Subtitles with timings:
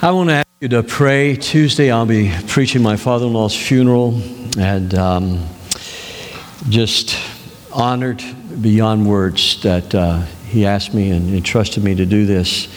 [0.00, 1.34] I want to ask you to pray.
[1.34, 4.22] Tuesday, I'll be preaching my father in law's funeral
[4.56, 5.44] and um,
[6.68, 7.18] just
[7.72, 8.22] honored
[8.62, 12.68] beyond words that uh, he asked me and entrusted me to do this.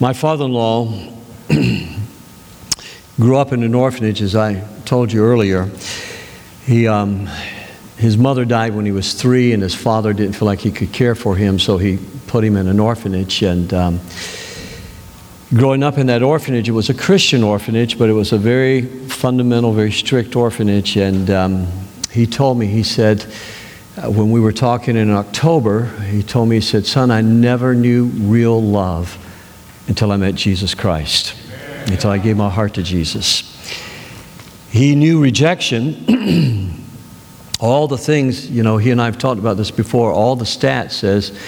[0.00, 0.86] My father in law
[3.20, 5.70] grew up in an orphanage, as I told you earlier.
[6.64, 7.28] He, um,
[7.98, 10.94] his mother died when he was three, and his father didn't feel like he could
[10.94, 13.42] care for him, so he put him in an orphanage.
[13.42, 14.00] And um,
[15.54, 18.82] growing up in that orphanage, it was a Christian orphanage, but it was a very
[18.82, 20.96] fundamental, very strict orphanage.
[20.96, 21.66] And um,
[22.10, 23.26] he told me, he said,
[23.96, 27.74] uh, when we were talking in October, he told me, he said, Son, I never
[27.74, 29.18] knew real love
[29.88, 31.34] until I met Jesus Christ,
[31.86, 33.48] until I gave my heart to Jesus.
[34.70, 36.78] He knew rejection.
[37.60, 40.44] all the things, you know, he and I have talked about this before, all the
[40.44, 41.38] stats says,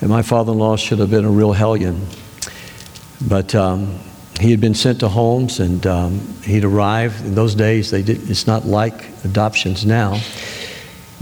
[0.00, 2.06] and my father in law should have been a real hellion.
[3.28, 3.98] But um,
[4.40, 7.24] he had been sent to homes and um, he'd arrived.
[7.24, 10.20] In those days, they did, it's not like adoptions now.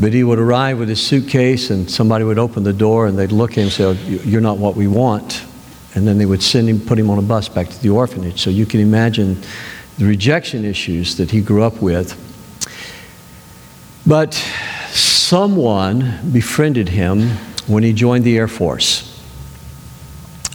[0.00, 3.30] But he would arrive with his suitcase and somebody would open the door and they'd
[3.30, 3.92] look at him and say, oh,
[4.24, 5.44] You're not what we want.
[5.94, 8.40] And then they would send him, put him on a bus back to the orphanage.
[8.40, 9.40] So you can imagine
[9.98, 12.18] the rejection issues that he grew up with.
[14.06, 14.34] But
[14.90, 17.28] someone befriended him
[17.66, 19.08] when he joined the Air Force.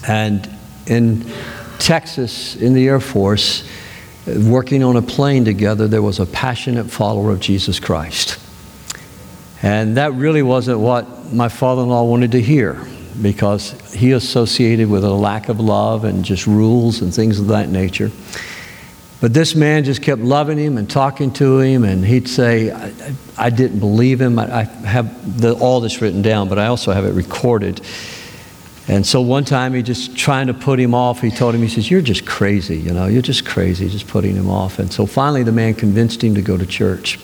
[0.08, 0.57] And
[0.88, 1.26] in
[1.80, 3.70] Texas, in the Air Force,
[4.26, 8.40] working on a plane together, there was a passionate follower of Jesus Christ.
[9.62, 12.86] And that really wasn't what my father in law wanted to hear
[13.22, 17.70] because he associated with a lack of love and just rules and things of that
[17.70, 18.12] nature.
[19.20, 22.94] But this man just kept loving him and talking to him, and he'd say, I,
[23.36, 24.38] I didn't believe him.
[24.38, 27.82] I, I have the, all this written down, but I also have it recorded.
[28.90, 31.68] And so one time he just trying to put him off, he told him, he
[31.68, 34.80] says, You're just crazy, you know, you're just crazy, just putting him off.
[34.80, 37.20] And so finally the man convinced him to go to church.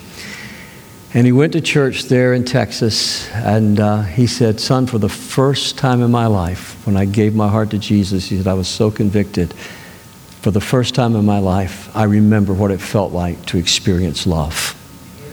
[1.15, 5.09] And he went to church there in Texas, and uh, he said, Son, for the
[5.09, 8.55] first time in my life, when I gave my heart to Jesus, he said, I
[8.55, 9.53] was so convicted.
[9.53, 14.25] For the first time in my life, I remember what it felt like to experience
[14.25, 14.75] love.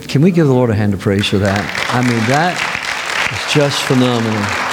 [0.06, 1.64] Can we give the Lord a hand of praise for that?
[1.94, 2.54] I mean, that
[3.32, 4.69] is just phenomenal.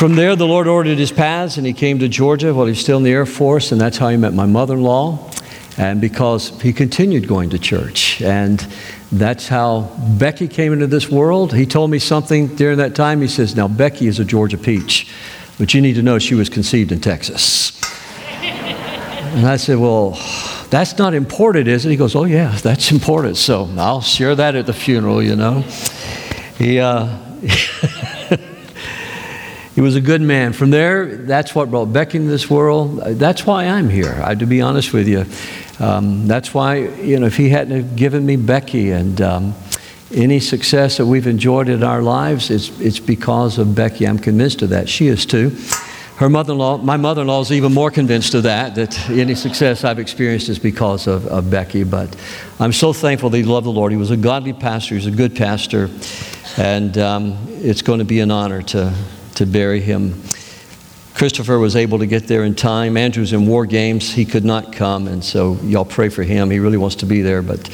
[0.00, 2.80] From there, the Lord ordered his paths, and he came to Georgia while he was
[2.80, 5.30] still in the Air Force, and that's how he met my mother in law.
[5.76, 8.22] And because he continued going to church.
[8.22, 8.66] And
[9.12, 11.52] that's how Becky came into this world.
[11.52, 13.20] He told me something during that time.
[13.20, 15.12] He says, Now, Becky is a Georgia peach,
[15.58, 17.78] but you need to know she was conceived in Texas.
[18.40, 20.12] and I said, Well,
[20.70, 21.90] that's not important, is it?
[21.90, 23.36] He goes, Oh, yeah, that's important.
[23.36, 25.60] So I'll share that at the funeral, you know.
[26.56, 27.18] He, uh,
[29.74, 30.52] He was a good man.
[30.52, 32.98] From there, that's what brought Becky into this world.
[32.98, 35.24] That's why I'm here, I, to be honest with you.
[35.78, 39.54] Um, that's why, you know, if he hadn't have given me Becky and um,
[40.12, 44.06] any success that we've enjoyed in our lives, it's, it's because of Becky.
[44.06, 44.88] I'm convinced of that.
[44.88, 45.56] She is too.
[46.16, 50.50] Her mother-in-law, my mother-in-law is even more convinced of that, that any success I've experienced
[50.50, 51.84] is because of, of Becky.
[51.84, 52.14] But
[52.58, 53.92] I'm so thankful that he loved the Lord.
[53.92, 54.96] He was a godly pastor.
[54.96, 55.88] He was a good pastor.
[56.58, 58.92] And um, it's going to be an honor to,
[59.40, 60.22] to bury him.
[61.14, 62.98] Christopher was able to get there in time.
[62.98, 64.10] Andrew's in war games.
[64.10, 66.50] He could not come, and so y'all pray for him.
[66.50, 67.70] He really wants to be there, but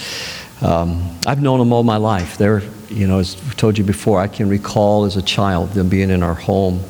[0.63, 2.39] um, I've known him all my life.
[2.39, 5.89] They're, you know, as I told you before, I can recall as a child them
[5.89, 6.81] being in our home.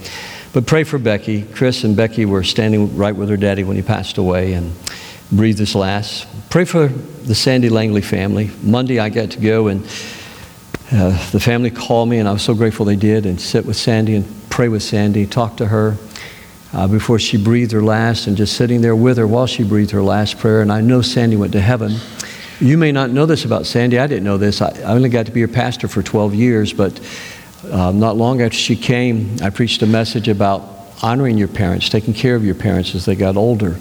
[0.53, 1.43] But pray for Becky.
[1.43, 4.73] Chris and Becky were standing right with her daddy when he passed away and
[5.33, 6.27] breathed his last.
[6.51, 8.51] Pray for the Sandy Langley family.
[8.63, 9.87] Monday I got to go and
[10.93, 13.77] uh, the family called me, and I was so grateful they did, and sit with
[13.77, 15.99] Sandy and pray with Sandy, talk to her
[16.73, 19.91] uh, before she breathed her last, and just sitting there with her while she breathed
[19.91, 20.63] her last prayer.
[20.63, 21.97] And I know Sandy went to heaven.
[22.59, 23.99] You may not know this about Sandy.
[23.99, 24.63] I didn't know this.
[24.63, 26.99] I, I only got to be her pastor for 12 years, but
[27.71, 30.67] uh, not long after she came, I preached a message about
[31.03, 33.77] honoring your parents, taking care of your parents as they got older.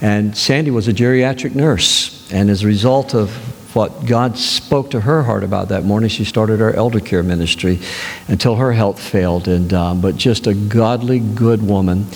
[0.00, 3.30] And Sandy was a geriatric nurse, and as a result of
[3.74, 6.08] what God spoke to her heart about that morning.
[6.08, 7.80] She started our elder care ministry
[8.28, 12.06] until her health failed, and um, but just a godly, good woman,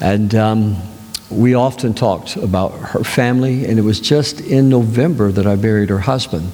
[0.00, 0.34] and.
[0.34, 0.76] Um,
[1.30, 5.90] we often talked about her family, and it was just in November that I buried
[5.90, 6.50] her husband.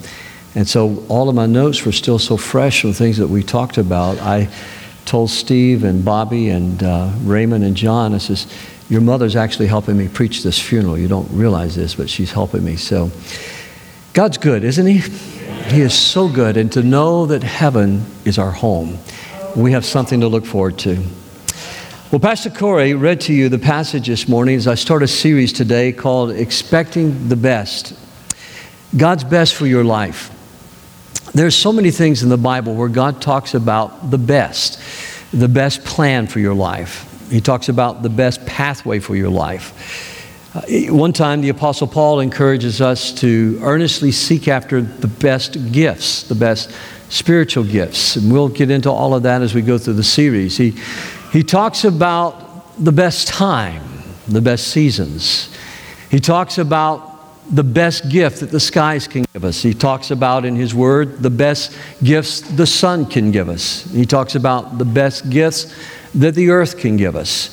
[0.54, 3.78] And so all of my notes were still so fresh from things that we talked
[3.78, 4.18] about.
[4.18, 4.48] I
[5.04, 8.46] told Steve and Bobby and uh, Raymond and John, I says,
[8.88, 10.98] Your mother's actually helping me preach this funeral.
[10.98, 12.76] You don't realize this, but she's helping me.
[12.76, 13.10] So
[14.14, 14.98] God's good, isn't He?
[15.74, 16.56] He is so good.
[16.56, 18.98] And to know that heaven is our home,
[19.56, 21.04] we have something to look forward to.
[22.12, 25.52] Well, Pastor Corey read to you the passage this morning as I start a series
[25.52, 27.98] today called Expecting the Best.
[28.96, 30.30] God's best for your life.
[31.32, 34.80] There's so many things in the Bible where God talks about the best,
[35.32, 37.28] the best plan for your life.
[37.32, 40.13] He talks about the best pathway for your life.
[40.54, 40.62] Uh,
[40.92, 46.36] one time, the Apostle Paul encourages us to earnestly seek after the best gifts, the
[46.36, 46.70] best
[47.08, 48.14] spiritual gifts.
[48.14, 50.56] And we'll get into all of that as we go through the series.
[50.56, 50.74] He,
[51.32, 53.82] he talks about the best time,
[54.28, 55.52] the best seasons.
[56.08, 57.10] He talks about
[57.50, 59.60] the best gift that the skies can give us.
[59.60, 63.90] He talks about in his word the best gifts the sun can give us.
[63.90, 65.74] He talks about the best gifts
[66.14, 67.50] that the earth can give us.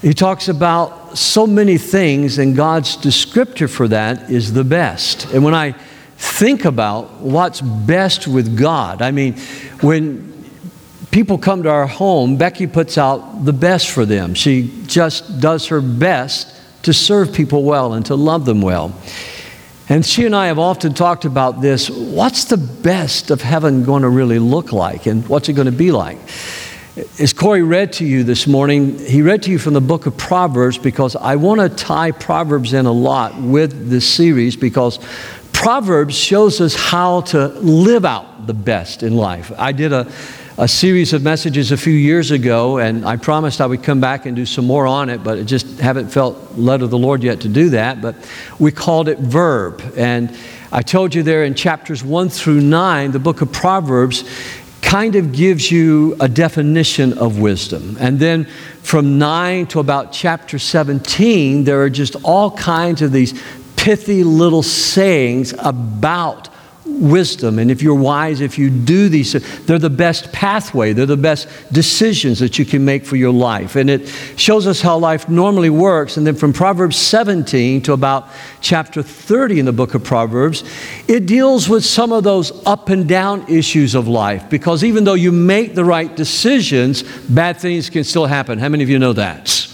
[0.00, 5.26] He talks about so many things, and God's descriptor for that is the best.
[5.32, 5.74] And when I
[6.16, 9.36] think about what's best with God, I mean,
[9.80, 10.30] when
[11.10, 14.34] people come to our home, Becky puts out the best for them.
[14.34, 16.54] She just does her best
[16.84, 18.94] to serve people well and to love them well.
[19.88, 21.90] And she and I have often talked about this.
[21.90, 25.72] What's the best of heaven going to really look like, and what's it going to
[25.72, 26.18] be like?
[27.20, 30.16] As Corey read to you this morning, he read to you from the book of
[30.16, 34.98] Proverbs because I want to tie Proverbs in a lot with this series because
[35.52, 39.52] Proverbs shows us how to live out the best in life.
[39.56, 40.10] I did a
[40.58, 44.26] a series of messages a few years ago, and I promised I would come back
[44.26, 47.22] and do some more on it, but I just haven't felt led of the Lord
[47.22, 48.02] yet to do that.
[48.02, 48.14] But
[48.58, 49.80] we called it Verb.
[49.96, 50.36] And
[50.70, 54.24] I told you there in chapters 1 through 9, the book of Proverbs
[54.82, 57.96] kind of gives you a definition of wisdom.
[58.00, 58.44] And then
[58.82, 63.40] from 9 to about chapter 17, there are just all kinds of these
[63.76, 66.48] pithy little sayings about
[66.98, 67.58] wisdom.
[67.58, 69.32] And if you're wise, if you do these,
[69.66, 73.76] they're the best pathway, they're the best decisions that you can make for your life.
[73.76, 76.16] And it shows us how life normally works.
[76.16, 78.28] And then from Proverbs 17 to about
[78.60, 80.64] chapter 30 in the book of Proverbs,
[81.08, 84.50] it deals with some of those up and down issues of life.
[84.50, 88.58] Because even though you make the right decisions, bad things can still happen.
[88.58, 89.69] How many of you know that?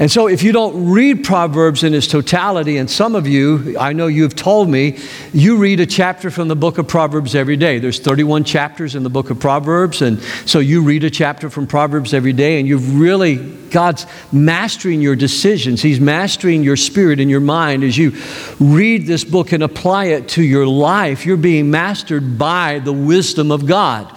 [0.00, 3.92] And so, if you don't read Proverbs in its totality, and some of you, I
[3.92, 4.96] know you've told me,
[5.32, 7.80] you read a chapter from the book of Proverbs every day.
[7.80, 11.66] There's 31 chapters in the book of Proverbs, and so you read a chapter from
[11.66, 13.38] Proverbs every day, and you've really,
[13.70, 15.82] God's mastering your decisions.
[15.82, 18.12] He's mastering your spirit and your mind as you
[18.60, 21.26] read this book and apply it to your life.
[21.26, 24.16] You're being mastered by the wisdom of God.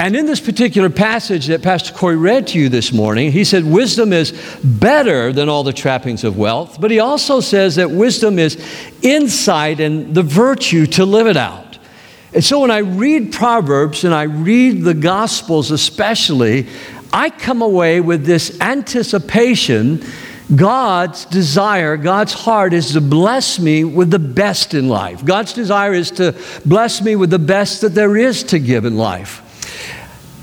[0.00, 3.66] And in this particular passage that Pastor Corey read to you this morning, he said
[3.66, 4.32] wisdom is
[4.64, 8.56] better than all the trappings of wealth, but he also says that wisdom is
[9.02, 11.78] insight and the virtue to live it out.
[12.32, 16.66] And so when I read Proverbs and I read the Gospels especially,
[17.12, 20.02] I come away with this anticipation.
[20.56, 25.22] God's desire, God's heart is to bless me with the best in life.
[25.26, 28.96] God's desire is to bless me with the best that there is to give in
[28.96, 29.42] life.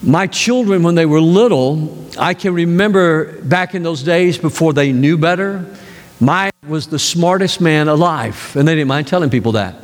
[0.04, 4.92] My children, when they were little, I can remember back in those days before they
[4.92, 5.66] knew better,
[6.20, 9.76] my was the smartest man alive, and they didn't mind telling people that.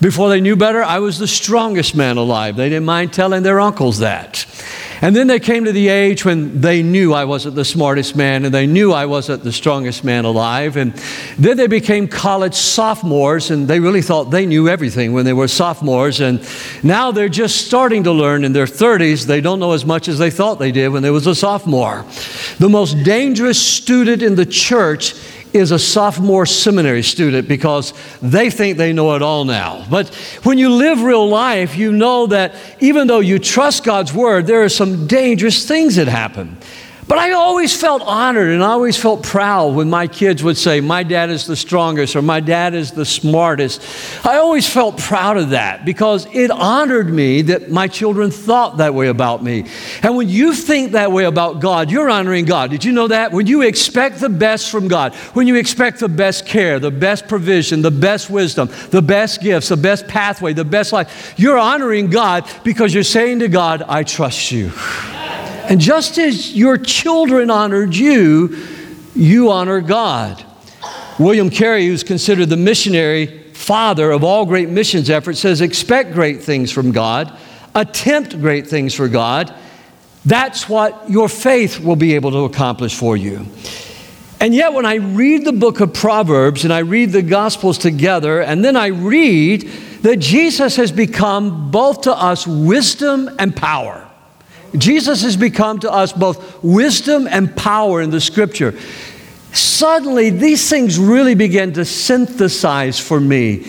[0.00, 2.56] Before they knew better, I was the strongest man alive.
[2.56, 4.46] They didn't mind telling their uncles that.
[5.02, 8.44] And then they came to the age when they knew I wasn't the smartest man
[8.44, 10.76] and they knew I wasn't the strongest man alive.
[10.76, 10.94] And
[11.36, 15.48] then they became college sophomores and they really thought they knew everything when they were
[15.48, 16.20] sophomores.
[16.20, 16.48] And
[16.84, 19.26] now they're just starting to learn in their 30s.
[19.26, 22.04] They don't know as much as they thought they did when they was a sophomore.
[22.60, 25.14] The most dangerous student in the church
[25.52, 29.86] is a sophomore seminary student because they think they know it all now.
[29.90, 30.08] But
[30.44, 34.62] when you live real life, you know that even though you trust God's word, there
[34.62, 36.56] are some dangerous things that happen.
[37.12, 40.80] But I always felt honored and I always felt proud when my kids would say,
[40.80, 43.82] My dad is the strongest or my dad is the smartest.
[44.24, 48.94] I always felt proud of that because it honored me that my children thought that
[48.94, 49.66] way about me.
[50.02, 52.70] And when you think that way about God, you're honoring God.
[52.70, 53.30] Did you know that?
[53.30, 57.28] When you expect the best from God, when you expect the best care, the best
[57.28, 62.08] provision, the best wisdom, the best gifts, the best pathway, the best life, you're honoring
[62.08, 64.72] God because you're saying to God, I trust you.
[65.68, 68.56] And just as your children honored you,
[69.14, 70.44] you honor God.
[71.18, 76.42] William Carey, who's considered the missionary father of all great missions efforts, says expect great
[76.42, 77.36] things from God,
[77.74, 79.54] attempt great things for God.
[80.24, 83.46] That's what your faith will be able to accomplish for you.
[84.40, 88.40] And yet, when I read the book of Proverbs and I read the Gospels together,
[88.40, 89.62] and then I read
[90.02, 94.08] that Jesus has become both to us wisdom and power.
[94.76, 98.74] Jesus has become to us both wisdom and power in the scripture.
[99.52, 103.66] Suddenly, these things really begin to synthesize for me.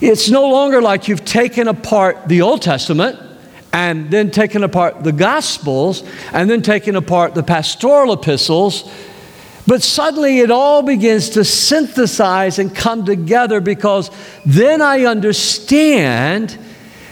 [0.00, 3.18] It's no longer like you've taken apart the Old Testament
[3.72, 6.02] and then taken apart the Gospels
[6.32, 8.90] and then taken apart the pastoral epistles.
[9.66, 14.10] But suddenly it all begins to synthesize and come together because
[14.46, 16.58] then I understand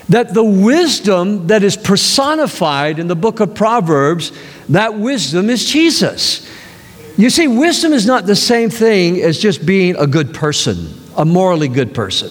[0.09, 4.33] that the wisdom that is personified in the book of Proverbs,
[4.69, 6.49] that wisdom is Jesus.
[7.17, 11.25] You see, wisdom is not the same thing as just being a good person, a
[11.25, 12.31] morally good person.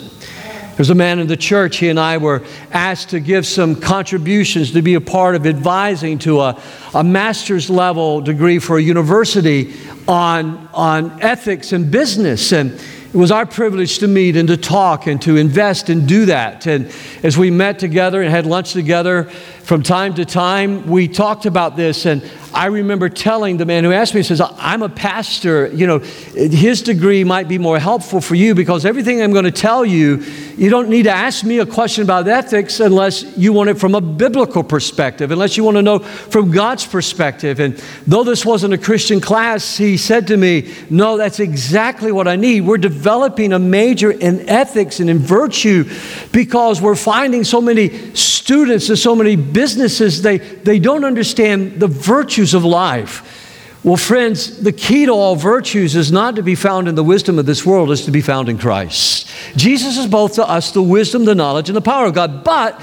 [0.75, 4.71] There's a man in the church, he and I were asked to give some contributions
[4.73, 6.61] to be a part of advising to a,
[6.93, 9.73] a master's level degree for a university
[10.05, 12.51] on, on ethics and business.
[12.51, 12.77] And
[13.15, 16.67] it was our privilege to meet and to talk and to invest and do that.
[16.67, 16.91] And
[17.23, 19.23] as we met together and had lunch together
[19.63, 22.05] from time to time, we talked about this.
[22.05, 25.67] And I remember telling the man who asked me, he says, I'm a pastor.
[25.73, 29.51] You know, his degree might be more helpful for you because everything I'm going to
[29.51, 30.23] tell you,
[30.55, 33.93] you don't need to ask me a question about ethics unless you want it from
[33.93, 37.59] a biblical perspective, unless you want to know from God's perspective.
[37.59, 37.75] And
[38.07, 42.37] though this wasn't a Christian class, he said to me, No, that's exactly what I
[42.37, 42.61] need.
[42.61, 45.89] We're developing a major in ethics and in virtue
[46.31, 51.87] because we're finding so many students and so many businesses, they, they don't understand the
[51.87, 53.41] virtues virtues of life.
[53.83, 57.37] Well, friends, the key to all virtues is not to be found in the wisdom
[57.37, 59.27] of this world, it's to be found in Christ.
[59.55, 62.43] Jesus is both to us the wisdom, the knowledge, and the power of God.
[62.43, 62.81] But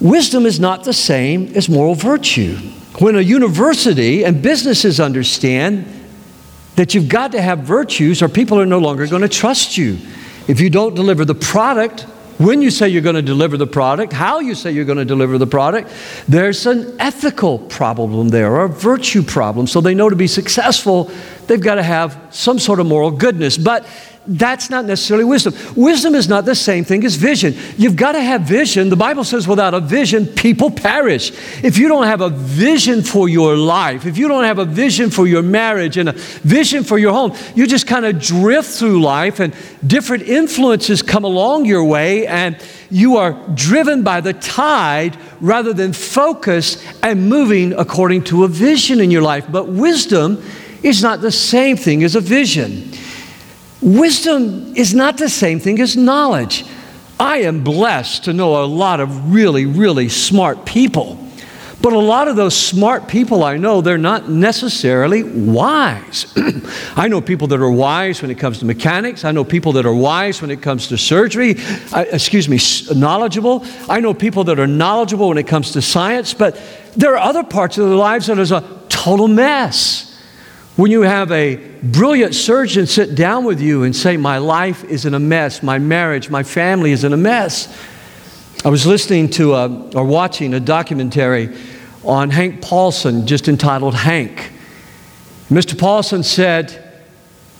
[0.00, 2.56] wisdom is not the same as moral virtue.
[2.98, 5.84] When a university and businesses understand
[6.76, 9.98] that you've got to have virtues, or people are no longer going to trust you.
[10.48, 12.06] If you don't deliver the product
[12.44, 15.04] when you say you're going to deliver the product, how you say you're going to
[15.04, 15.90] deliver the product,
[16.28, 19.66] there's an ethical problem there or a virtue problem.
[19.66, 21.10] So they know to be successful,
[21.46, 23.56] they've got to have some sort of moral goodness.
[23.56, 23.86] But
[24.26, 25.54] that's not necessarily wisdom.
[25.76, 27.54] Wisdom is not the same thing as vision.
[27.76, 28.88] You've got to have vision.
[28.88, 31.30] The Bible says without a vision, people perish.
[31.62, 35.10] If you don't have a vision for your life, if you don't have a vision
[35.10, 39.02] for your marriage and a vision for your home, you just kind of drift through
[39.02, 39.54] life and
[39.86, 42.56] different influences come along your way and
[42.90, 49.00] you are driven by the tide rather than focused and moving according to a vision
[49.00, 49.44] in your life.
[49.50, 50.42] But wisdom
[50.82, 52.92] is not the same thing as a vision.
[53.84, 56.64] Wisdom is not the same thing as knowledge.
[57.20, 61.20] I am blessed to know a lot of really, really smart people.
[61.82, 66.32] But a lot of those smart people I know, they're not necessarily wise.
[66.96, 69.22] I know people that are wise when it comes to mechanics.
[69.22, 71.56] I know people that are wise when it comes to surgery.
[71.92, 72.58] I, excuse me,
[72.98, 73.66] knowledgeable.
[73.86, 76.32] I know people that are knowledgeable when it comes to science.
[76.32, 76.58] But
[76.96, 80.13] there are other parts of their lives that is a total mess.
[80.76, 81.54] When you have a
[81.84, 85.78] brilliant surgeon sit down with you and say, My life is in a mess, my
[85.78, 87.72] marriage, my family is in a mess.
[88.64, 91.56] I was listening to a, or watching a documentary
[92.02, 94.50] on Hank Paulson, just entitled Hank.
[95.48, 95.78] Mr.
[95.78, 96.80] Paulson said,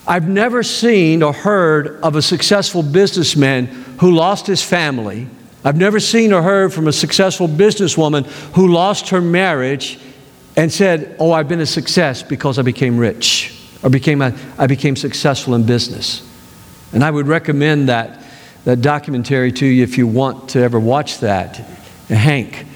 [0.09, 3.67] I've never seen or heard of a successful businessman
[4.01, 5.29] who lost his family.
[5.65, 10.01] I've never seen or heard from a successful businesswoman who lost her marriage
[10.57, 14.67] and said, Oh, I've been a success because I became rich or became a, I
[14.67, 16.29] became successful in business.
[16.93, 18.23] And I would recommend that,
[18.65, 21.57] that documentary to you if you want to ever watch that.
[22.09, 22.67] Hank.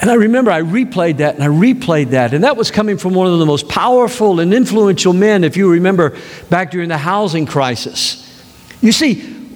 [0.00, 2.34] And I remember I replayed that and I replayed that.
[2.34, 5.70] And that was coming from one of the most powerful and influential men, if you
[5.70, 6.18] remember
[6.50, 8.18] back during the housing crisis.
[8.80, 9.48] You see,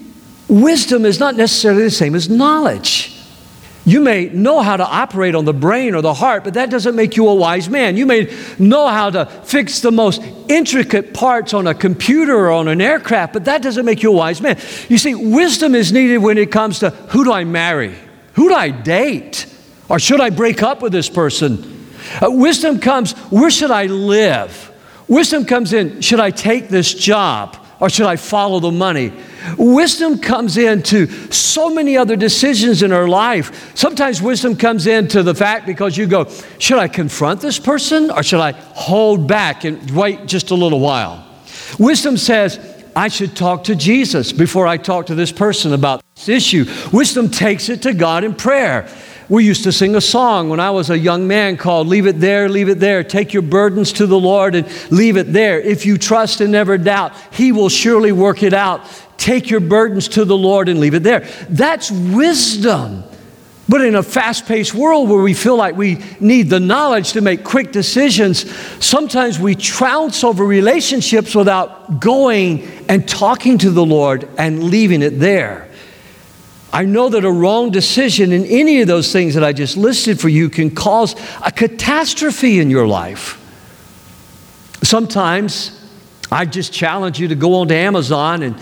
[0.49, 3.16] wisdom is not necessarily the same as knowledge.
[3.87, 6.97] You may know how to operate on the brain or the heart, but that doesn't
[6.97, 7.97] make you a wise man.
[7.97, 12.67] You may know how to fix the most intricate parts on a computer or on
[12.67, 14.59] an aircraft, but that doesn't make you a wise man.
[14.89, 17.95] You see, wisdom is needed when it comes to who do I marry?
[18.35, 19.47] Who do I date?
[19.89, 21.87] Or should I break up with this person?
[22.21, 24.73] Uh, wisdom comes, where should I live?
[25.07, 27.57] Wisdom comes in, should I take this job?
[27.81, 29.13] or should I follow the money?
[29.59, 33.77] Wisdom comes into so many other decisions in our life.
[33.77, 38.23] Sometimes wisdom comes into the fact because you go, should I confront this person or
[38.23, 41.27] should I hold back and wait just a little while?
[41.79, 42.59] Wisdom says,
[42.97, 46.65] I should talk to Jesus before I talk to this person about this issue.
[46.93, 48.89] Wisdom takes it to God in prayer.
[49.29, 52.21] We used to sing a song when I was a young man called Leave It
[52.21, 53.03] There, Leave It There.
[53.03, 55.61] Take your burdens to the Lord and leave it there.
[55.61, 58.85] If you trust and never doubt, He will surely work it out.
[59.17, 61.29] Take your burdens to the Lord and leave it there.
[61.49, 63.03] That's wisdom.
[63.69, 67.21] But in a fast paced world where we feel like we need the knowledge to
[67.21, 68.49] make quick decisions,
[68.85, 75.19] sometimes we trounce over relationships without going and talking to the Lord and leaving it
[75.19, 75.66] there.
[76.77, 80.21] I know that a wrong decision in any of those things that I just listed
[80.21, 83.41] for you can cause a catastrophe in your life.
[84.83, 85.83] Sometimes
[86.31, 88.61] I just challenge you to go onto Amazon and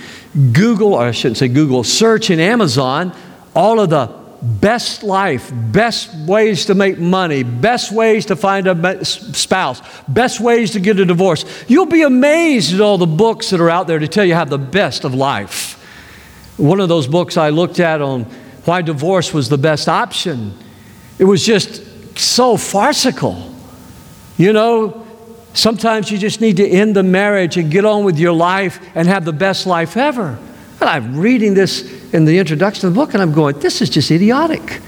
[0.52, 3.12] Google, or I shouldn't say Google, search in Amazon
[3.52, 4.06] all of the
[4.40, 10.70] best life, best ways to make money, best ways to find a spouse, best ways
[10.70, 11.44] to get a divorce.
[11.66, 14.44] You'll be amazed at all the books that are out there to tell you how
[14.44, 15.73] the best of life.
[16.56, 18.24] One of those books I looked at on
[18.64, 20.56] why divorce was the best option,
[21.18, 23.54] it was just so farcical.
[24.36, 25.06] You know,
[25.52, 29.06] sometimes you just need to end the marriage and get on with your life and
[29.08, 30.38] have the best life ever.
[30.80, 33.90] And I'm reading this in the introduction of the book and I'm going, this is
[33.90, 34.80] just idiotic.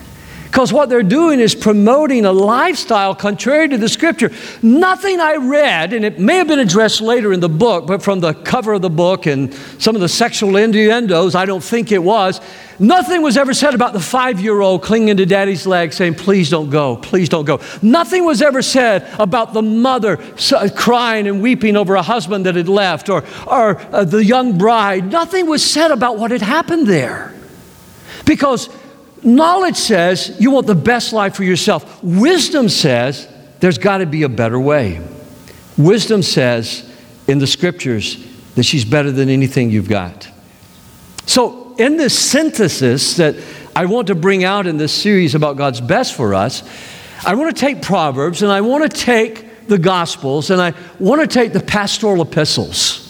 [0.56, 4.30] Because what they're doing is promoting a lifestyle contrary to the scripture.
[4.62, 8.20] Nothing I read, and it may have been addressed later in the book, but from
[8.20, 12.02] the cover of the book and some of the sexual innuendos, I don't think it
[12.02, 12.40] was.
[12.78, 16.48] Nothing was ever said about the five year old clinging to daddy's leg saying, Please
[16.48, 17.60] don't go, please don't go.
[17.82, 20.16] Nothing was ever said about the mother
[20.74, 25.12] crying and weeping over a husband that had left or, or uh, the young bride.
[25.12, 27.34] Nothing was said about what had happened there.
[28.24, 28.70] Because
[29.26, 33.28] knowledge says you want the best life for yourself, wisdom says
[33.60, 35.00] there's got to be a better way.
[35.76, 36.90] Wisdom says
[37.26, 40.28] in the scriptures that she's better than anything you've got.
[41.26, 43.36] So, in this synthesis that
[43.74, 46.62] I want to bring out in this series about God's best for us,
[47.26, 51.20] I want to take Proverbs and I want to take the Gospels and I want
[51.20, 53.02] to take the pastoral epistles.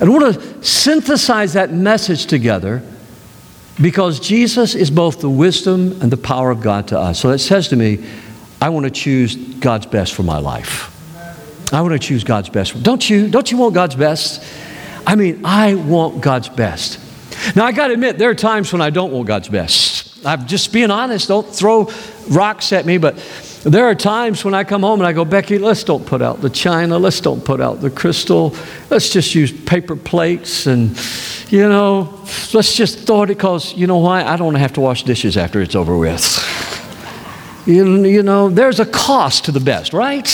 [0.00, 2.82] And I want to synthesize that message together
[3.80, 7.20] because Jesus is both the wisdom and the power of God to us.
[7.20, 8.04] So it says to me,
[8.60, 10.92] I want to choose God's best for my life.
[11.72, 12.82] I want to choose God's best.
[12.82, 13.28] Don't you?
[13.28, 14.42] Don't you want God's best?
[15.06, 17.00] I mean, I want God's best.
[17.54, 20.24] Now, I got to admit, there are times when I don't want God's best.
[20.24, 21.28] I'm just being honest.
[21.28, 21.90] Don't throw
[22.30, 23.16] rocks at me, but
[23.62, 26.40] there are times when I come home and I go, Becky, let's don't put out
[26.40, 26.98] the china.
[26.98, 28.56] Let's don't put out the crystal.
[28.90, 30.96] Let's just use paper plates and,
[31.48, 34.24] you know, let's just throw it because, you know why?
[34.24, 36.24] I don't have to wash dishes after it's over with.
[37.66, 40.26] you, you know, there's a cost to the best, right?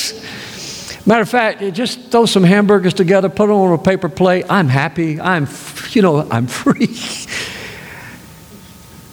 [1.04, 4.46] Matter of fact, just throw some hamburgers together, put them on a paper plate.
[4.48, 5.20] I'm happy.
[5.20, 5.48] I'm,
[5.90, 6.96] you know, I'm free.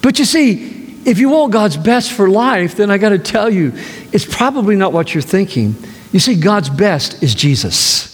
[0.00, 3.50] but you see, if you want God's best for life, then I got to tell
[3.50, 3.72] you,
[4.12, 5.74] it's probably not what you're thinking.
[6.12, 8.09] You see, God's best is Jesus.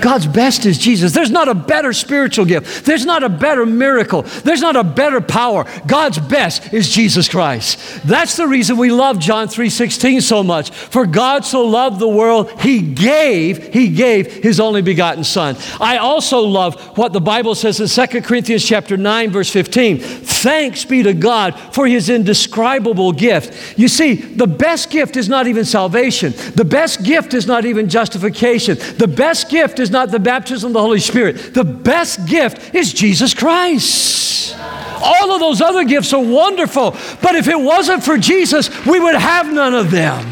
[0.00, 1.12] God's best is Jesus.
[1.12, 2.84] There's not a better spiritual gift.
[2.84, 4.22] There's not a better miracle.
[4.22, 5.66] There's not a better power.
[5.86, 8.02] God's best is Jesus Christ.
[8.04, 10.70] That's the reason we love John 3:16 so much.
[10.70, 15.56] For God so loved the world, he gave, he gave his only begotten son.
[15.80, 19.98] I also love what the Bible says in 2 Corinthians chapter 9 verse 15.
[19.98, 23.78] Thanks be to God for his indescribable gift.
[23.78, 26.32] You see, the best gift is not even salvation.
[26.54, 28.78] The best gift is not even justification.
[28.98, 31.52] The best gift is not the baptism of the Holy Spirit.
[31.52, 34.56] The best gift is Jesus Christ.
[35.04, 39.16] All of those other gifts are wonderful, but if it wasn't for Jesus, we would
[39.16, 40.24] have none of them.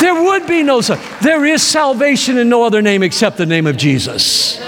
[0.00, 3.76] There would be no, there is salvation in no other name except the name of
[3.76, 4.58] Jesus.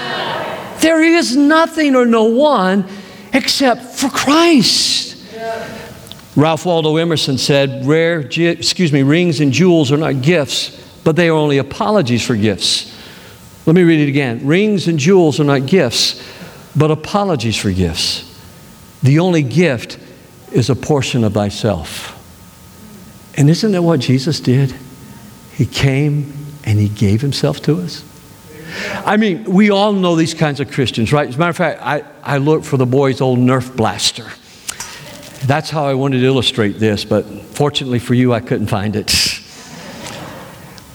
[0.81, 2.85] There is nothing or no one
[3.33, 5.17] except for Christ.
[6.35, 10.71] Ralph Waldo Emerson said, rare, excuse me, rings and jewels are not gifts,
[11.05, 12.95] but they are only apologies for gifts.
[13.69, 14.47] Let me read it again.
[14.47, 16.27] Rings and jewels are not gifts,
[16.75, 18.25] but apologies for gifts.
[19.03, 19.99] The only gift
[20.51, 22.15] is a portion of thyself.
[23.37, 24.75] And isn't that what Jesus did?
[25.53, 26.33] He came
[26.65, 28.03] and he gave himself to us.
[29.05, 31.29] I mean, we all know these kinds of Christians, right?
[31.29, 34.31] As a matter of fact, I, I looked for the boy's old Nerf blaster.
[35.47, 39.15] That's how I wanted to illustrate this, but fortunately for you, I couldn't find it.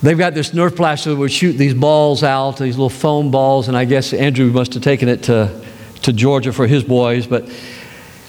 [0.03, 3.69] They've got this Nerf blaster that would shoot these balls out, these little foam balls,
[3.69, 5.49] and I guess Andrew must have taken it to,
[6.01, 7.25] to Georgia for his boys.
[7.25, 7.49] But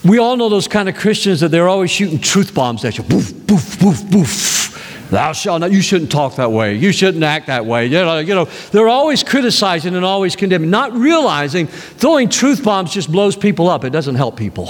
[0.05, 3.03] we all know those kind of Christians that they're always shooting truth bombs at you.
[3.03, 5.11] Boof, boof, boof, boof.
[5.11, 6.77] Thou shalt not, you shouldn't talk that way.
[6.77, 7.87] You shouldn't act that way.
[7.87, 12.95] You know, you know, they're always criticizing and always condemning, not realizing throwing truth bombs
[12.95, 13.83] just blows people up.
[13.83, 14.69] It doesn't help people.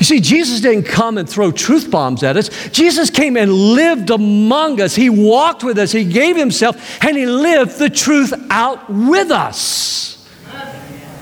[0.00, 2.48] You see, Jesus didn't come and throw truth bombs at us.
[2.70, 4.94] Jesus came and lived among us.
[4.94, 5.92] He walked with us.
[5.92, 10.26] He gave himself and he lived the truth out with us.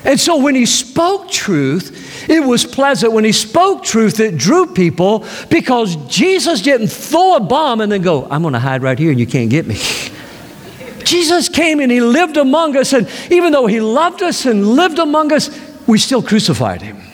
[0.05, 3.13] And so when he spoke truth, it was pleasant.
[3.13, 8.03] When he spoke truth, it drew people because Jesus didn't throw a bomb and then
[8.03, 9.75] go, I'm going to hide right here and you can't get me.
[11.05, 14.99] Jesus came and he lived among us, and even though he loved us and lived
[14.99, 15.49] among us,
[15.87, 17.08] we still crucified him.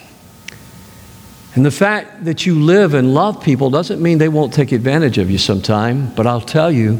[1.55, 5.17] And the fact that you live and love people doesn't mean they won't take advantage
[5.17, 6.99] of you sometime, but I'll tell you,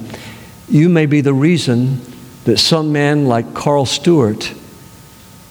[0.69, 1.99] you may be the reason
[2.45, 4.53] that some man like Carl Stewart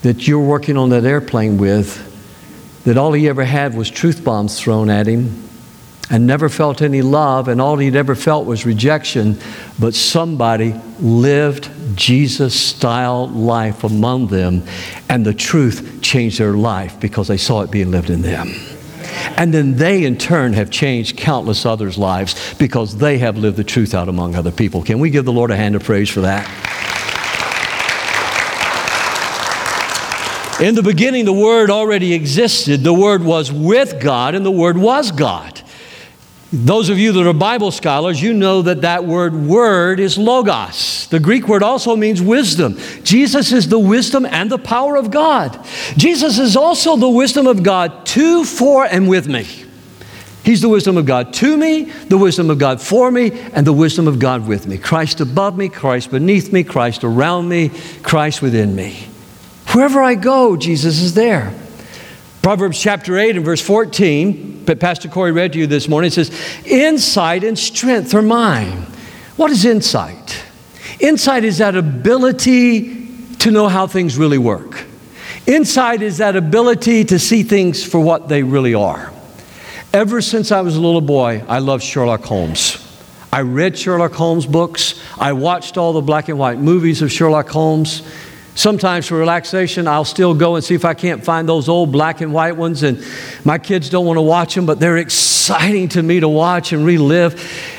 [0.02, 2.10] that you're working on that airplane with,
[2.84, 5.42] that all he ever had was truth bombs thrown at him
[6.10, 9.38] and never felt any love, and all he'd ever felt was rejection,
[9.78, 14.62] but somebody lived Jesus style life among them,
[15.08, 18.54] and the truth changed their life because they saw it being lived in them.
[19.36, 23.64] And then they, in turn, have changed countless others' lives because they have lived the
[23.64, 24.82] truth out among other people.
[24.82, 26.48] Can we give the Lord a hand of praise for that?
[30.60, 32.82] In the beginning, the Word already existed.
[32.82, 35.60] The Word was with God, and the Word was God.
[36.56, 41.08] Those of you that are Bible scholars, you know that that word word is logos.
[41.08, 42.78] The Greek word also means wisdom.
[43.02, 45.58] Jesus is the wisdom and the power of God.
[45.96, 49.44] Jesus is also the wisdom of God to, for, and with me.
[50.44, 53.72] He's the wisdom of God to me, the wisdom of God for me, and the
[53.72, 54.78] wisdom of God with me.
[54.78, 57.70] Christ above me, Christ beneath me, Christ around me,
[58.04, 59.08] Christ within me.
[59.72, 61.52] Wherever I go, Jesus is there.
[62.44, 66.30] Proverbs chapter 8 and verse 14, Pastor Corey read to you this morning, says,
[66.66, 68.82] Insight and strength are mine.
[69.36, 70.44] What is insight?
[71.00, 74.84] Insight is that ability to know how things really work.
[75.46, 79.10] Insight is that ability to see things for what they really are.
[79.94, 82.76] Ever since I was a little boy, I loved Sherlock Holmes.
[83.32, 85.02] I read Sherlock Holmes books.
[85.18, 88.02] I watched all the black and white movies of Sherlock Holmes.
[88.54, 92.20] Sometimes for relaxation, I'll still go and see if I can't find those old black
[92.20, 92.84] and white ones.
[92.84, 93.04] And
[93.44, 96.86] my kids don't want to watch them, but they're exciting to me to watch and
[96.86, 97.34] relive.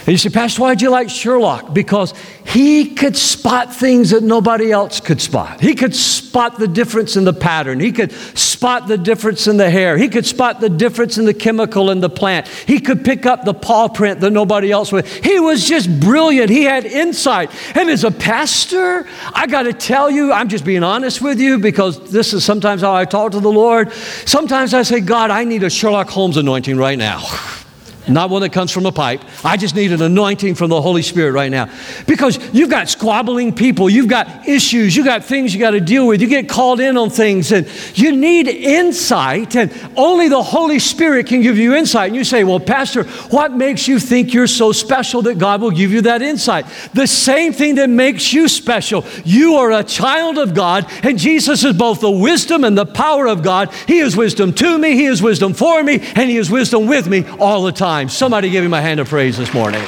[0.05, 1.73] And you say, Pastor, why'd you like Sherlock?
[1.73, 2.13] Because
[2.45, 5.59] he could spot things that nobody else could spot.
[5.59, 7.79] He could spot the difference in the pattern.
[7.79, 9.97] He could spot the difference in the hair.
[9.97, 12.47] He could spot the difference in the chemical in the plant.
[12.47, 15.07] He could pick up the paw print that nobody else would.
[15.07, 16.51] He was just brilliant.
[16.51, 17.49] He had insight.
[17.75, 21.57] And as a pastor, I got to tell you, I'm just being honest with you
[21.57, 23.91] because this is sometimes how I talk to the Lord.
[23.91, 27.23] Sometimes I say, God, I need a Sherlock Holmes anointing right now
[28.07, 29.21] not one that comes from a pipe.
[29.43, 31.69] I just need an anointing from the Holy Spirit right now.
[32.05, 36.05] Because you've got squabbling people, you've got issues, you've got things you got to deal
[36.07, 40.79] with, you get called in on things, and you need insight, and only the Holy
[40.79, 42.07] Spirit can give you insight.
[42.07, 45.71] And you say, Well, Pastor, what makes you think you're so special that God will
[45.71, 46.65] give you that insight?
[46.93, 49.05] The same thing that makes you special.
[49.23, 53.27] You are a child of God, and Jesus is both the wisdom and the power
[53.27, 53.73] of God.
[53.87, 57.07] He is wisdom to me, He is wisdom for me, and He is wisdom with
[57.07, 58.09] me all the time time.
[58.09, 59.81] Somebody give him a hand of praise this morning.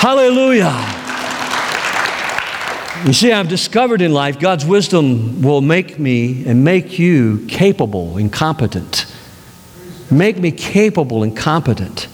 [0.00, 0.72] Hallelujah.
[3.06, 8.16] You see, I've discovered in life God's wisdom will make me and make you capable
[8.16, 9.12] and competent.
[10.10, 12.08] Make me capable and competent.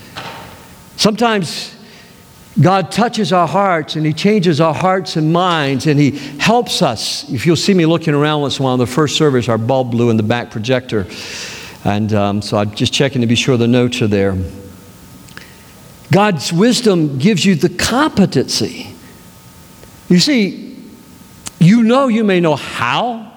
[0.96, 1.76] Sometimes
[2.60, 7.30] God touches our hearts and He changes our hearts and minds and He helps us.
[7.30, 9.58] If you'll see me looking around once in a while, in the first service, our
[9.58, 11.06] bulb blew in the back projector.
[11.84, 14.36] And um, so I'm just checking to be sure the notes are there.
[16.12, 18.94] God's wisdom gives you the competency.
[20.11, 20.79] You see,
[21.59, 23.33] you know you may know how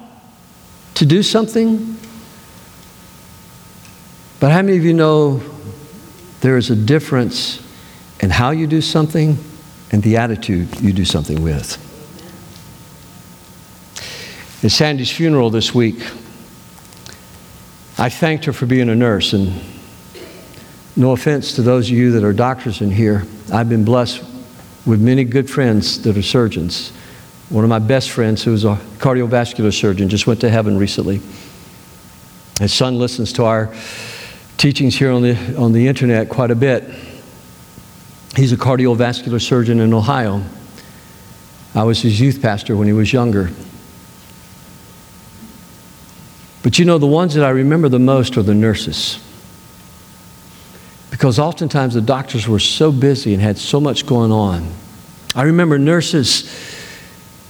[0.96, 1.98] to do something,
[4.42, 5.42] but how many of you know
[6.42, 7.66] there is a difference
[8.20, 9.38] in how you do something
[9.92, 11.82] and the attitude you do something with?
[14.66, 16.00] At Sandy's funeral this week,
[17.98, 19.62] I thanked her for being a nurse and
[20.96, 23.26] no offense to those of you that are doctors in here.
[23.52, 24.24] I've been blessed
[24.86, 26.92] with many good friends that are surgeons.
[27.50, 31.22] One of my best friends, who is a cardiovascular surgeon, just went to heaven recently.
[32.60, 33.74] His son listens to our
[34.58, 36.84] teachings here on the, on the internet quite a bit.
[38.36, 40.44] He's a cardiovascular surgeon in Ohio.
[41.74, 43.52] I was his youth pastor when he was younger.
[46.64, 49.20] But you know, the ones that I remember the most are the nurses
[51.16, 54.70] because oftentimes the doctors were so busy and had so much going on.
[55.34, 56.44] I remember nurses,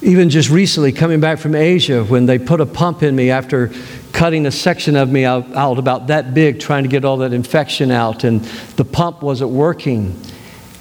[0.03, 3.71] even just recently coming back from Asia, when they put a pump in me after
[4.13, 7.33] cutting a section of me out, out about that big, trying to get all that
[7.33, 8.41] infection out, and
[8.75, 10.15] the pump wasn't working.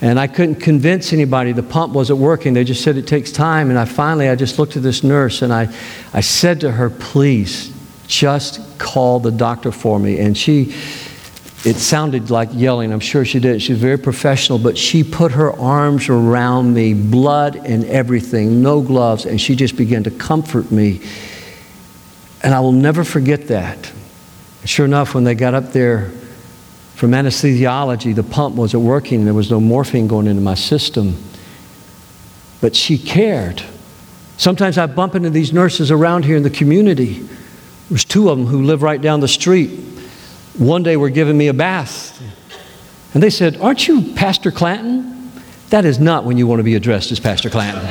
[0.02, 2.52] And I couldn't convince anybody the pump wasn't working.
[2.52, 3.70] They just said it takes time.
[3.70, 5.74] And I finally, I just looked at this nurse and I,
[6.12, 7.72] I said to her, please,
[8.06, 10.18] just call the doctor for me.
[10.18, 10.74] And she,
[11.64, 12.92] it sounded like yelling.
[12.92, 13.62] I'm sure she did.
[13.62, 18.82] She was very professional, but she put her arms around me, blood and everything, no
[18.82, 21.00] gloves, and she just began to comfort me.
[22.42, 23.90] And I will never forget that.
[24.66, 26.10] Sure enough, when they got up there
[26.94, 29.24] from anesthesiology, the pump wasn't working.
[29.24, 31.16] There was no morphine going into my system.
[32.60, 33.62] But she cared.
[34.36, 37.26] Sometimes I bump into these nurses around here in the community.
[37.88, 39.80] There's two of them who live right down the street.
[40.58, 42.20] One day were giving me a bath.
[43.12, 45.32] And they said, Aren't you Pastor Clanton?
[45.70, 47.84] That is not when you want to be addressed as Pastor Clanton.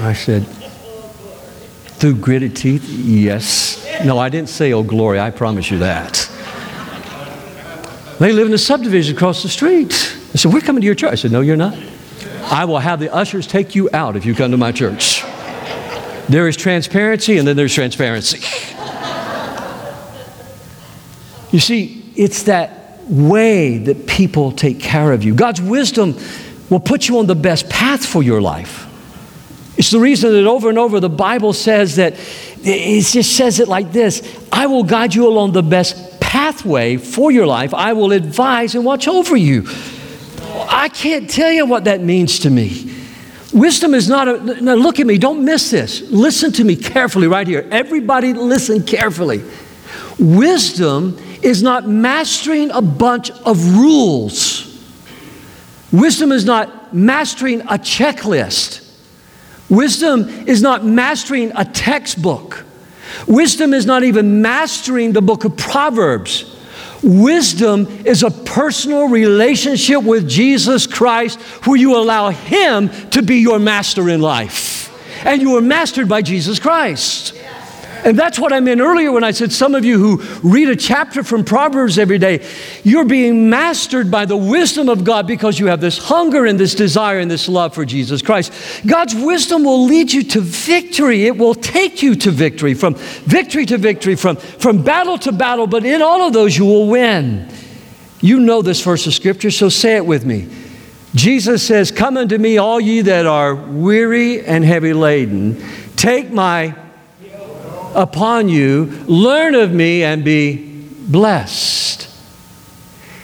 [0.00, 0.44] I said,
[1.96, 2.88] Through gritted teeth?
[2.88, 3.86] Yes.
[4.04, 6.30] No, I didn't say, Oh, glory, I promise you that.
[8.18, 9.92] They live in a subdivision across the street.
[10.34, 11.12] I said, We're coming to your church.
[11.12, 11.78] I said, No, you're not.
[12.50, 15.22] I will have the ushers take you out if you come to my church.
[16.28, 18.40] There is transparency, and then there's transparency.
[21.50, 25.34] You see, it's that way that people take care of you.
[25.34, 26.16] God's wisdom
[26.68, 28.86] will put you on the best path for your life.
[29.78, 32.14] It's the reason that over and over the Bible says that
[32.62, 37.30] it just says it like this I will guide you along the best pathway for
[37.30, 37.72] your life.
[37.72, 39.66] I will advise and watch over you.
[40.68, 42.94] I can't tell you what that means to me.
[43.52, 46.02] Wisdom is not a, now look at me, don't miss this.
[46.10, 47.66] Listen to me carefully right here.
[47.70, 49.42] Everybody, listen carefully.
[50.18, 54.64] Wisdom is not mastering a bunch of rules.
[55.92, 58.84] Wisdom is not mastering a checklist.
[59.68, 62.64] Wisdom is not mastering a textbook.
[63.26, 66.56] Wisdom is not even mastering the book of Proverbs.
[67.02, 73.58] Wisdom is a personal relationship with Jesus Christ where you allow Him to be your
[73.58, 75.24] master in life.
[75.24, 77.34] And you are mastered by Jesus Christ.
[78.04, 80.76] And that's what I meant earlier when I said some of you who read a
[80.76, 82.46] chapter from Proverbs every day,
[82.84, 86.74] you're being mastered by the wisdom of God because you have this hunger and this
[86.74, 88.52] desire and this love for Jesus Christ.
[88.86, 91.26] God's wisdom will lead you to victory.
[91.26, 95.66] It will take you to victory, from victory to victory, from, from battle to battle,
[95.66, 97.48] but in all of those you will win.
[98.20, 100.48] You know this verse of scripture, so say it with me.
[101.14, 105.62] Jesus says, Come unto me, all ye that are weary and heavy laden,
[105.96, 106.74] take my
[107.94, 108.86] upon you.
[109.06, 112.08] Learn of me and be blessed.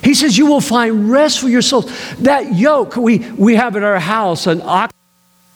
[0.02, 1.90] He says, You will find rest for your souls.
[2.18, 4.92] That yoke we, we have in our house, an ox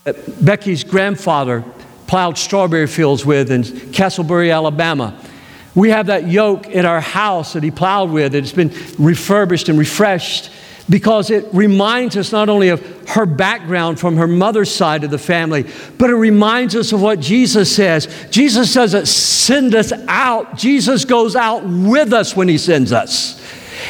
[0.04, 1.64] that Becky's grandfather
[2.06, 5.20] plowed strawberry fields with in Castleberry, Alabama.
[5.74, 8.34] We have that yoke in our house that he plowed with.
[8.34, 10.50] It's been refurbished and refreshed
[10.90, 15.18] because it reminds us not only of her background from her mother's side of the
[15.18, 15.66] family,
[15.98, 18.08] but it reminds us of what Jesus says.
[18.30, 23.38] Jesus doesn't send us out, Jesus goes out with us when he sends us.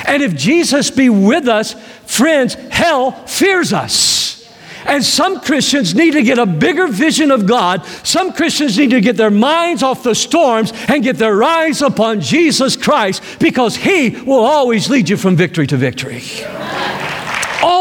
[0.07, 1.75] And if Jesus be with us,
[2.07, 4.29] friends, hell fears us.
[4.87, 7.85] And some Christians need to get a bigger vision of God.
[8.05, 12.23] Some Christians need to get their minds off the storms and get their eyes upon
[12.23, 16.23] Jesus Christ because He will always lead you from victory to victory.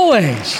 [0.07, 0.55] Always.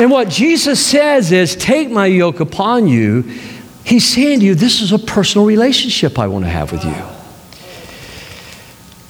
[0.00, 3.20] And what Jesus says is, Take my yoke upon you.
[3.84, 6.94] He's saying to you, This is a personal relationship I want to have with you.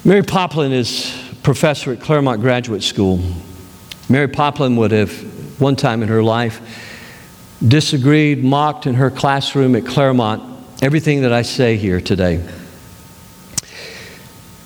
[0.04, 3.20] Mary Poplin is professor at Claremont Graduate School.
[4.08, 5.12] Mary Poplin would have,
[5.60, 6.60] one time in her life,
[7.66, 10.42] disagreed, mocked in her classroom at Claremont
[10.82, 12.44] everything that I say here today.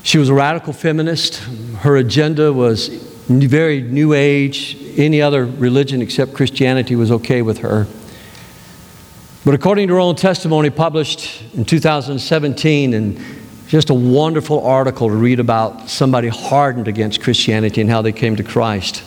[0.04, 1.36] She was a radical feminist.
[1.78, 2.88] Her agenda was
[3.26, 4.76] very new age.
[4.98, 7.86] Any other religion except Christianity was okay with her.
[9.46, 13.18] But according to her own testimony published in 2017, and
[13.66, 18.36] just a wonderful article to read about somebody hardened against Christianity and how they came
[18.36, 19.02] to Christ.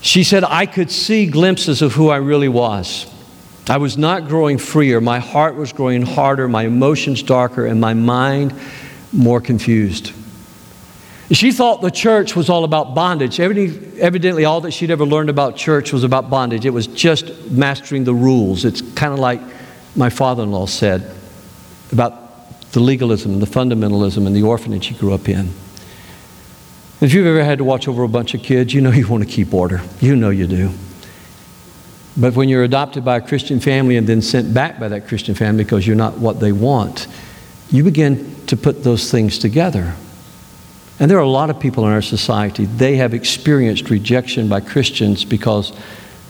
[0.00, 3.12] She said, I could see glimpses of who I really was.
[3.68, 5.02] I was not growing freer.
[5.02, 8.54] My heart was growing harder, my emotions darker, and my mind
[9.12, 10.12] more confused.
[11.30, 13.38] She thought the church was all about bondage.
[13.38, 16.66] Evidently, all that she'd ever learned about church was about bondage.
[16.66, 18.64] It was just mastering the rules.
[18.64, 19.40] It's kind of like
[19.94, 21.08] my father in law said
[21.92, 25.50] about the legalism, the fundamentalism, and the orphanage he grew up in.
[27.00, 29.22] If you've ever had to watch over a bunch of kids, you know you want
[29.22, 29.82] to keep order.
[30.00, 30.70] You know you do.
[32.16, 35.36] But when you're adopted by a Christian family and then sent back by that Christian
[35.36, 37.06] family because you're not what they want,
[37.70, 39.94] you begin to put those things together.
[40.98, 44.60] And there are a lot of people in our society, they have experienced rejection by
[44.60, 45.72] Christians because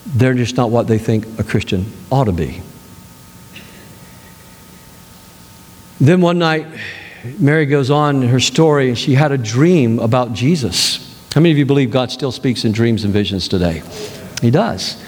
[0.07, 2.63] they're just not what they think a Christian ought to be.
[6.01, 6.67] Then one night,
[7.39, 11.07] Mary goes on in her story, and she had a dream about Jesus.
[11.35, 13.83] How many of you believe God still speaks in dreams and visions today?
[14.41, 15.03] He does.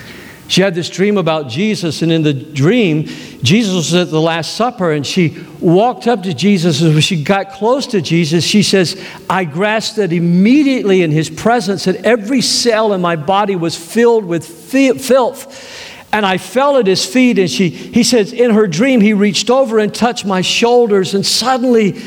[0.53, 3.05] She had this dream about Jesus, and in the dream,
[3.43, 6.83] Jesus was at the Last Supper, and she walked up to Jesus.
[6.83, 11.31] And when she got close to Jesus, she says, I grasped that immediately in his
[11.31, 16.13] presence, that every cell in my body was filled with filth.
[16.13, 19.49] And I fell at his feet, and she, he says, in her dream, he reached
[19.49, 22.03] over and touched my shoulders, and suddenly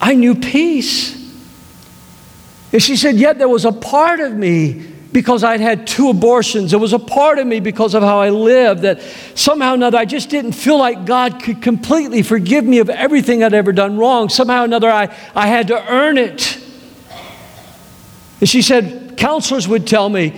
[0.00, 1.14] I knew peace.
[2.72, 6.72] And she said, Yet there was a part of me because I'd had two abortions.
[6.72, 9.00] There was a part of me because of how I lived that
[9.36, 13.44] somehow or another I just didn't feel like God could completely forgive me of everything
[13.44, 14.28] I'd ever done wrong.
[14.28, 16.58] Somehow or another I, I had to earn it.
[18.40, 20.34] And she said, counselors would tell me,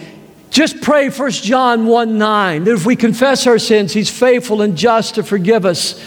[0.50, 4.76] just pray 1 John 1 9, that if we confess our sins, He's faithful and
[4.76, 5.98] just to forgive us.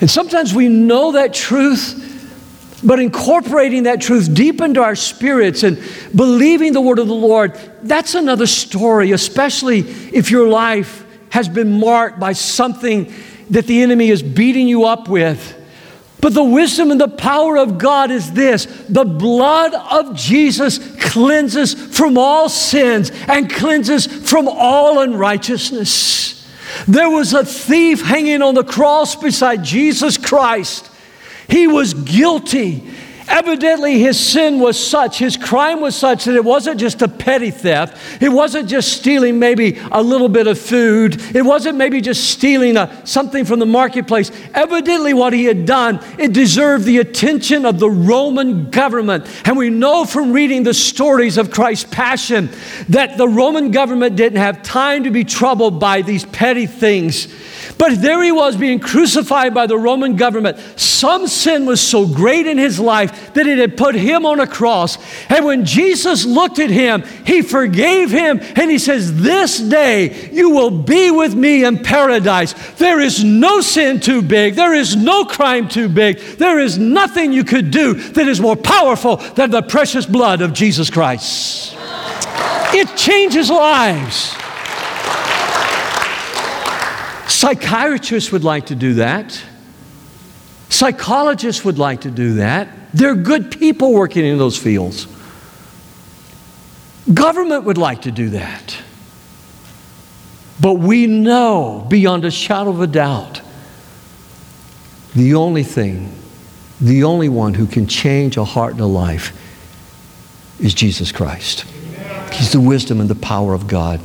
[0.00, 2.11] And sometimes we know that truth,
[2.82, 5.82] but incorporating that truth deep into our spirits and
[6.14, 9.80] believing the word of the Lord, that's another story, especially
[10.12, 13.12] if your life has been marked by something
[13.50, 15.58] that the enemy is beating you up with.
[16.20, 21.74] But the wisdom and the power of God is this the blood of Jesus cleanses
[21.74, 26.48] from all sins and cleanses from all unrighteousness.
[26.86, 30.91] There was a thief hanging on the cross beside Jesus Christ
[31.48, 32.82] he was guilty.
[33.28, 37.50] Evidently, his sin was such, his crime was such that it wasn't just a petty
[37.50, 37.96] theft.
[38.20, 41.18] It wasn't just stealing maybe a little bit of food.
[41.34, 44.30] It wasn't maybe just stealing a, something from the marketplace.
[44.54, 49.26] Evidently, what he had done, it deserved the attention of the Roman government.
[49.46, 52.50] And we know from reading the stories of Christ's passion
[52.88, 57.28] that the Roman government didn't have time to be troubled by these petty things.
[57.82, 60.56] But there he was being crucified by the Roman government.
[60.76, 64.46] Some sin was so great in his life that it had put him on a
[64.46, 64.98] cross.
[65.28, 70.50] And when Jesus looked at him, he forgave him and he says, This day you
[70.50, 72.52] will be with me in paradise.
[72.74, 77.32] There is no sin too big, there is no crime too big, there is nothing
[77.32, 81.74] you could do that is more powerful than the precious blood of Jesus Christ.
[82.72, 84.36] It changes lives.
[87.32, 89.42] Psychiatrists would like to do that.
[90.68, 92.68] Psychologists would like to do that.
[92.92, 95.06] They're good people working in those fields.
[97.12, 98.76] Government would like to do that.
[100.60, 103.40] But we know beyond a shadow of a doubt
[105.14, 106.14] the only thing,
[106.80, 109.36] the only one who can change a heart and a life
[110.60, 111.64] is Jesus Christ.
[112.32, 114.00] He's the wisdom and the power of God.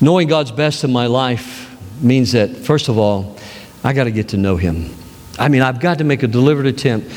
[0.00, 3.36] Knowing God's best in my life means that, first of all,
[3.82, 4.90] I got to get to know Him.
[5.38, 7.12] I mean, I've got to make a deliberate attempt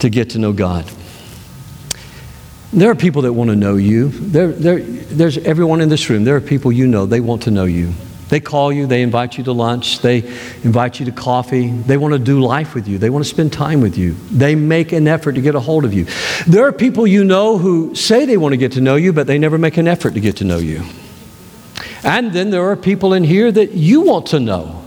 [0.00, 0.90] to get to know God.
[2.72, 4.08] There are people that want to know you.
[4.08, 6.24] There, there, there's everyone in this room.
[6.24, 7.94] There are people you know, they want to know you.
[8.28, 10.18] They call you, they invite you to lunch, they
[10.64, 11.68] invite you to coffee.
[11.68, 14.14] They want to do life with you, they want to spend time with you.
[14.30, 16.06] They make an effort to get a hold of you.
[16.46, 19.26] There are people you know who say they want to get to know you, but
[19.26, 20.82] they never make an effort to get to know you.
[22.04, 24.82] And then there are people in here that you want to know.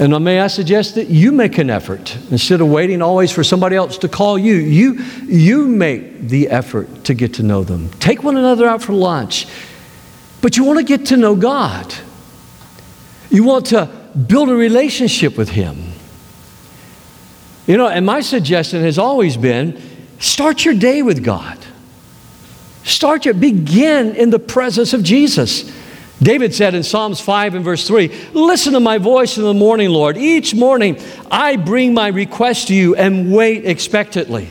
[0.00, 3.74] And may I suggest that you make an effort instead of waiting always for somebody
[3.74, 4.54] else to call you.
[4.54, 4.94] You,
[5.24, 7.90] you make the effort to get to know them.
[7.98, 9.46] Take one another out for lunch.
[10.40, 11.92] But you want to get to know God.
[13.30, 13.86] You want to
[14.26, 15.92] build a relationship with Him.
[17.66, 19.80] You know, and my suggestion has always been
[20.20, 21.58] start your day with God.
[22.84, 25.70] Start your, begin in the presence of Jesus.
[26.22, 29.90] David said in Psalms 5 and verse 3 Listen to my voice in the morning,
[29.90, 30.16] Lord.
[30.16, 31.00] Each morning
[31.30, 34.50] I bring my request to you and wait expectantly.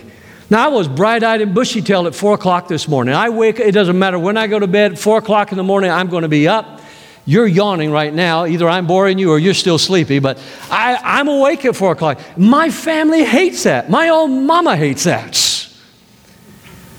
[0.49, 3.13] Now, I was bright eyed and bushy tailed at 4 o'clock this morning.
[3.13, 5.91] I wake, it doesn't matter when I go to bed, 4 o'clock in the morning,
[5.91, 6.79] I'm going to be up.
[7.25, 8.45] You're yawning right now.
[8.45, 12.21] Either I'm boring you or you're still sleepy, but I, I'm awake at 4 o'clock.
[12.37, 13.89] My family hates that.
[13.89, 15.35] My old mama hates that.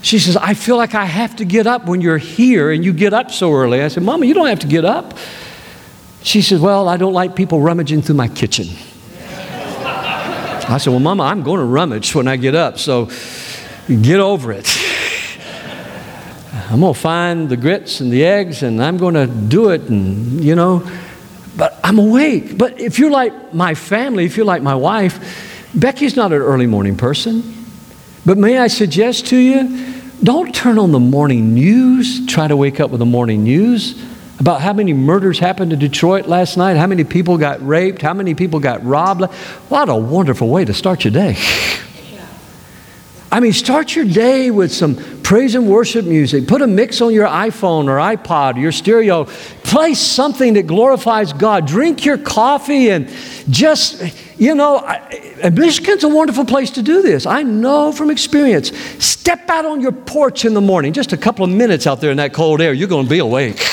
[0.09, 2.93] She says, I feel like I have to get up when you're here and you
[2.93, 3.83] get up so early.
[3.83, 5.15] I said, Mama, you don't have to get up.
[6.23, 8.69] She says, Well, I don't like people rummaging through my kitchen.
[9.21, 13.11] I said, Well, Mama, I'm going to rummage when I get up, so
[13.87, 14.67] get over it.
[16.71, 19.81] I'm going to find the grits and the eggs and I'm going to do it,
[19.91, 20.89] and you know,
[21.55, 22.57] but I'm awake.
[22.57, 26.65] But if you're like my family, if you're like my wife, Becky's not an early
[26.65, 27.43] morning person.
[28.25, 32.79] But may I suggest to you, don't turn on the morning news, try to wake
[32.79, 34.01] up with the morning news
[34.39, 38.13] about how many murders happened in Detroit last night, how many people got raped, how
[38.13, 39.25] many people got robbed.
[39.69, 41.37] What a wonderful way to start your day.
[43.31, 46.47] I mean, start your day with some praise and worship music.
[46.47, 49.25] Put a mix on your iPhone or iPod, or your stereo.
[49.69, 51.67] Play something that glorifies God.
[51.67, 53.07] Drink your coffee and
[53.51, 54.01] just,
[54.39, 57.27] you know, I, Michigan's a wonderful place to do this.
[57.27, 58.75] I know from experience.
[59.03, 62.09] Step out on your porch in the morning, just a couple of minutes out there
[62.09, 63.63] in that cold air, you're going to be awake.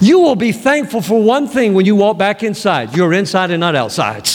[0.00, 3.60] You will be thankful for one thing when you walk back inside you're inside and
[3.60, 4.28] not outside.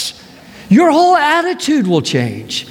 [0.70, 2.66] Your whole attitude will change.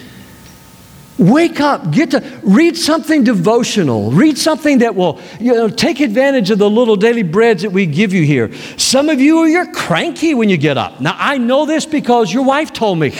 [1.17, 6.51] Wake up, get to read something devotional, read something that will, you know, take advantage
[6.51, 8.53] of the little daily breads that we give you here.
[8.77, 10.99] Some of you, you're cranky when you get up.
[10.99, 13.13] Now, I know this because your wife told me.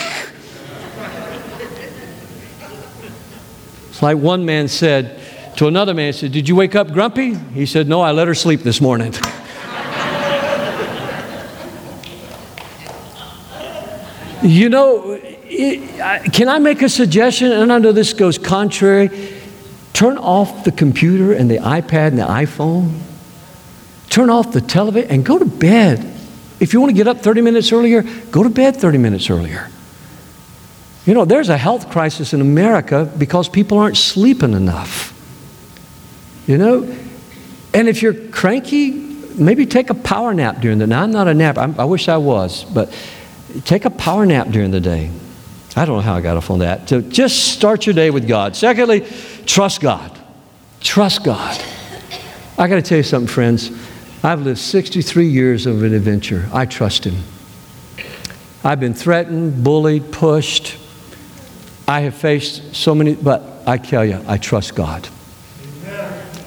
[3.89, 5.21] it's like one man said
[5.55, 7.33] to another man, he said, Did you wake up grumpy?
[7.33, 9.13] He said, No, I let her sleep this morning.
[14.43, 17.51] you know, can I make a suggestion?
[17.51, 19.09] And I know this goes contrary.
[19.93, 22.99] Turn off the computer and the iPad and the iPhone.
[24.09, 26.13] Turn off the television and go to bed.
[26.59, 29.69] If you want to get up 30 minutes earlier, go to bed 30 minutes earlier.
[31.05, 35.11] You know, there's a health crisis in America because people aren't sleeping enough.
[36.47, 36.97] You know?
[37.73, 38.91] And if you're cranky,
[39.35, 41.03] maybe take a power nap during the night.
[41.03, 41.57] I'm not a nap.
[41.57, 42.91] I'm, i wish I was, but
[43.65, 45.11] take a power nap during the day.
[45.76, 46.88] I don't know how I got off on that.
[46.88, 48.55] So just start your day with God.
[48.55, 49.05] Secondly,
[49.45, 50.17] trust God.
[50.80, 51.61] Trust God.
[52.57, 53.71] I got to tell you something, friends.
[54.23, 56.47] I've lived 63 years of an adventure.
[56.53, 57.23] I trust Him.
[58.63, 60.78] I've been threatened, bullied, pushed.
[61.88, 65.07] I have faced so many, but I tell you, I trust God.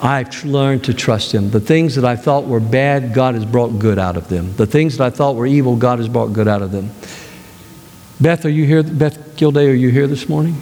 [0.01, 1.51] I've learned to trust Him.
[1.51, 4.53] The things that I thought were bad, God has brought good out of them.
[4.55, 6.89] The things that I thought were evil, God has brought good out of them.
[8.21, 8.83] Beth, are you here?
[8.83, 10.61] Beth Gilday, are you here this morning?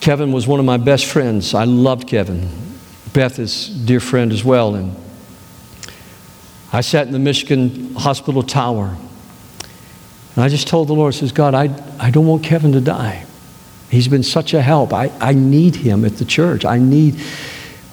[0.00, 1.54] Kevin was one of my best friends.
[1.54, 2.48] I loved Kevin.
[3.12, 4.74] Beth is a dear friend as well.
[4.74, 4.96] And
[6.72, 8.96] I sat in the Michigan hospital tower.
[10.34, 12.80] And I just told the Lord, I says, God, I, I don't want Kevin to
[12.80, 13.24] die.
[13.88, 14.92] He's been such a help.
[14.92, 16.64] I, I need him at the church.
[16.64, 17.20] I need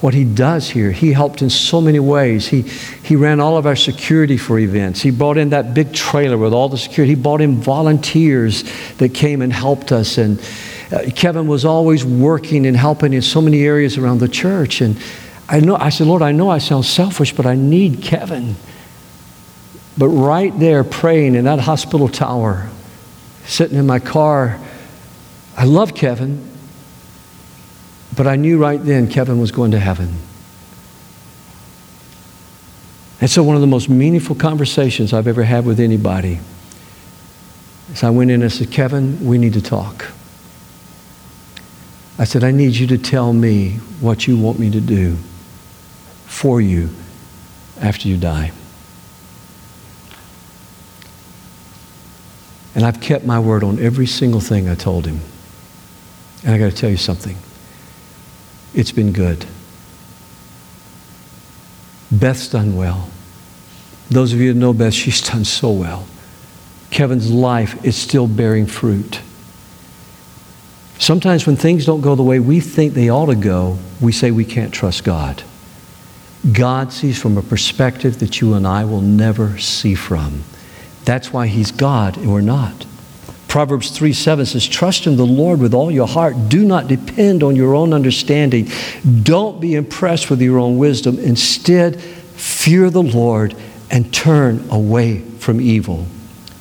[0.02, 0.92] what he does here.
[0.92, 2.48] He helped in so many ways.
[2.48, 5.02] He, he ran all of our security for events.
[5.02, 7.16] He brought in that big trailer with all the security.
[7.16, 8.64] He brought in volunteers
[8.98, 10.18] that came and helped us.
[10.18, 10.40] And
[10.92, 14.80] uh, Kevin was always working and helping in so many areas around the church.
[14.80, 14.98] And
[15.50, 18.56] I know, I said, Lord, I know I sound selfish, but I need Kevin.
[19.98, 22.70] But right there, praying in that hospital tower,
[23.46, 24.60] sitting in my car,
[25.58, 26.49] I love Kevin,
[28.20, 30.14] but I knew right then Kevin was going to heaven.
[33.22, 36.42] And so, one of the most meaningful conversations I've ever had with anybody
[37.94, 40.08] is I went in and said, Kevin, we need to talk.
[42.18, 45.16] I said, I need you to tell me what you want me to do
[46.26, 46.90] for you
[47.80, 48.52] after you die.
[52.76, 55.22] And I've kept my word on every single thing I told him.
[56.44, 57.38] And I got to tell you something.
[58.74, 59.46] It's been good.
[62.12, 63.10] Beth's done well.
[64.10, 66.08] Those of you who know Beth, she's done so well.
[66.90, 69.22] Kevin's life is still bearing fruit.
[70.98, 74.32] Sometimes when things don't go the way we think they ought to go, we say
[74.32, 75.44] we can't trust God.
[76.52, 80.44] God sees from a perspective that you and I will never see from.
[81.06, 82.86] That's why He's God and we're not.
[83.50, 86.36] Proverbs 3 7 says, Trust in the Lord with all your heart.
[86.50, 88.70] Do not depend on your own understanding.
[89.24, 91.18] Don't be impressed with your own wisdom.
[91.18, 93.56] Instead, fear the Lord
[93.90, 96.06] and turn away from evil.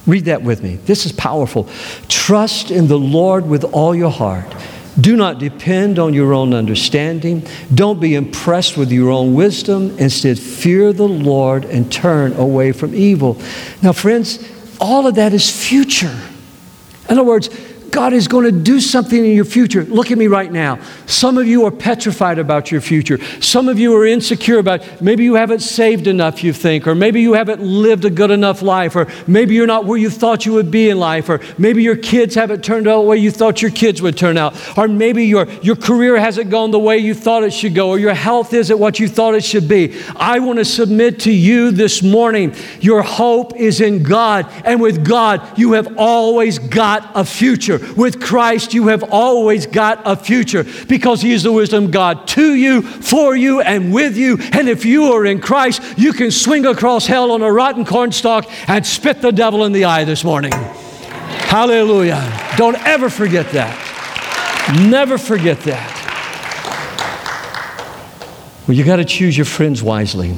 [0.07, 0.77] Read that with me.
[0.77, 1.69] This is powerful.
[2.09, 4.57] Trust in the Lord with all your heart.
[4.99, 7.47] Do not depend on your own understanding.
[7.75, 9.95] Don't be impressed with your own wisdom.
[9.99, 13.39] Instead, fear the Lord and turn away from evil.
[13.83, 14.43] Now, friends,
[14.81, 16.19] all of that is future.
[17.09, 17.49] In other words,
[17.91, 19.85] God is going to do something in your future.
[19.85, 20.79] Look at me right now.
[21.07, 23.19] Some of you are petrified about your future.
[23.41, 27.21] Some of you are insecure about maybe you haven't saved enough, you think, or maybe
[27.21, 30.53] you haven't lived a good enough life, or maybe you're not where you thought you
[30.53, 33.63] would be in life, or maybe your kids haven't turned out the way you thought
[33.63, 37.15] your kids would turn out, or maybe your, your career hasn't gone the way you
[37.15, 40.01] thought it should go, or your health isn't what you thought it should be.
[40.17, 45.07] I want to submit to you this morning your hope is in God, and with
[45.07, 47.78] God, you have always got a future.
[47.79, 47.95] Future.
[47.95, 52.55] With Christ, you have always got a future because He is the wisdom God to
[52.55, 54.39] you, for you, and with you.
[54.53, 58.47] And if you are in Christ, you can swing across hell on a rotten cornstalk
[58.69, 60.53] and spit the devil in the eye this morning.
[60.53, 62.55] Hallelujah.
[62.57, 63.85] Don't ever forget that.
[64.89, 65.95] Never forget that.
[68.67, 70.35] Well, you got to choose your friends wisely.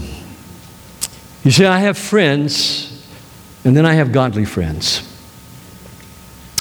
[1.42, 3.04] You see, I have friends,
[3.64, 5.09] and then I have godly friends.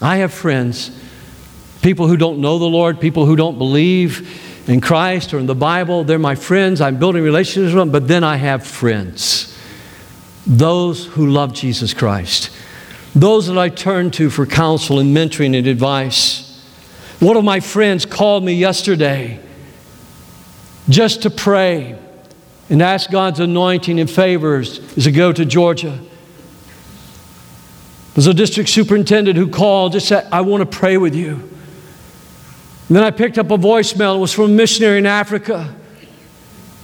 [0.02, 0.92] I have friends,
[1.82, 5.56] people who don't know the Lord, people who don't believe in Christ or in the
[5.56, 6.04] Bible.
[6.04, 6.80] They're my friends.
[6.80, 9.58] I'm building relationships with them, but then I have friends.
[10.46, 12.52] Those who love Jesus Christ.
[13.16, 16.46] Those that I turn to for counsel and mentoring and advice.
[17.20, 19.40] One of my friends called me yesterday
[20.88, 22.00] just to pray
[22.70, 26.00] and ask God's anointing and favors as I go to Georgia.
[28.20, 31.36] There's a district superintendent who called, just said, I want to pray with you.
[31.36, 34.18] And then I picked up a voicemail.
[34.18, 35.74] It was from a missionary in Africa.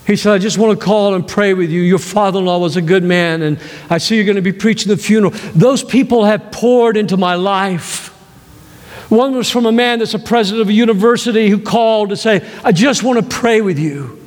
[0.07, 1.81] He said, I just want to call and pray with you.
[1.81, 3.59] Your father in law was a good man, and
[3.89, 5.33] I see you're going to be preaching the funeral.
[5.53, 8.13] Those people have poured into my life.
[9.09, 12.49] One was from a man that's a president of a university who called to say,
[12.63, 14.24] I just want to pray with you.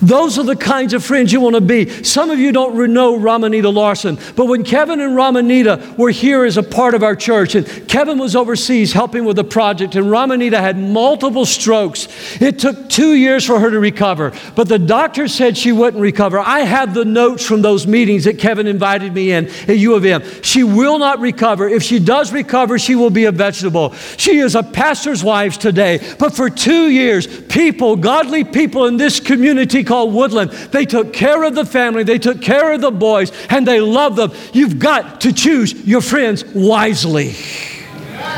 [0.00, 2.02] Those are the kinds of friends you want to be.
[2.04, 6.56] Some of you don't know Ramanita Larson, but when Kevin and Ramanita were here as
[6.56, 10.60] a part of our church, and Kevin was overseas helping with a project, and Ramanita
[10.60, 12.08] had multiple strokes,
[12.40, 14.32] it took two years for her to recover.
[14.54, 16.38] But the doctor said she wouldn't recover.
[16.38, 20.04] I have the notes from those meetings that Kevin invited me in at U of
[20.04, 20.22] M.
[20.42, 21.68] She will not recover.
[21.68, 23.94] If she does recover, she will be a vegetable.
[24.16, 29.20] She is a pastor's wife today, but for two years, people, godly people in this
[29.20, 30.50] community, community called Woodland.
[30.50, 34.16] They took care of the family, they took care of the boys, and they loved
[34.16, 34.32] them.
[34.52, 37.34] You've got to choose your friends wisely.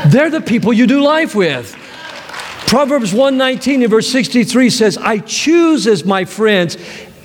[0.07, 1.75] They're the people you do life with.
[2.67, 6.77] Proverbs 119 and verse 63 says, I choose as my friends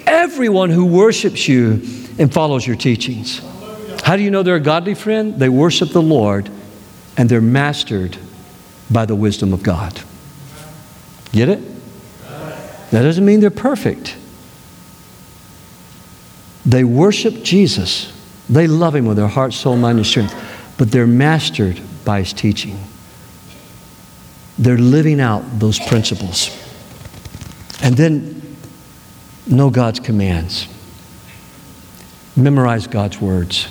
[0.07, 1.83] everyone who worships you
[2.19, 3.41] and follows your teachings.
[4.03, 5.39] How do you know they're a godly friend?
[5.39, 6.51] They worship the Lord
[7.17, 8.17] and they're mastered
[8.91, 10.01] by the wisdom of God.
[11.33, 11.74] Get it?
[12.95, 14.17] That doesn't mean they're perfect.
[16.65, 18.13] They worship Jesus.
[18.49, 20.33] They love Him with their heart, soul, mind, and strength,
[20.79, 22.79] but they're mastered by His teaching.
[24.61, 26.57] They're living out those principles.
[27.83, 28.57] And then
[29.49, 30.69] know God's commands,
[32.37, 33.67] memorize God's words.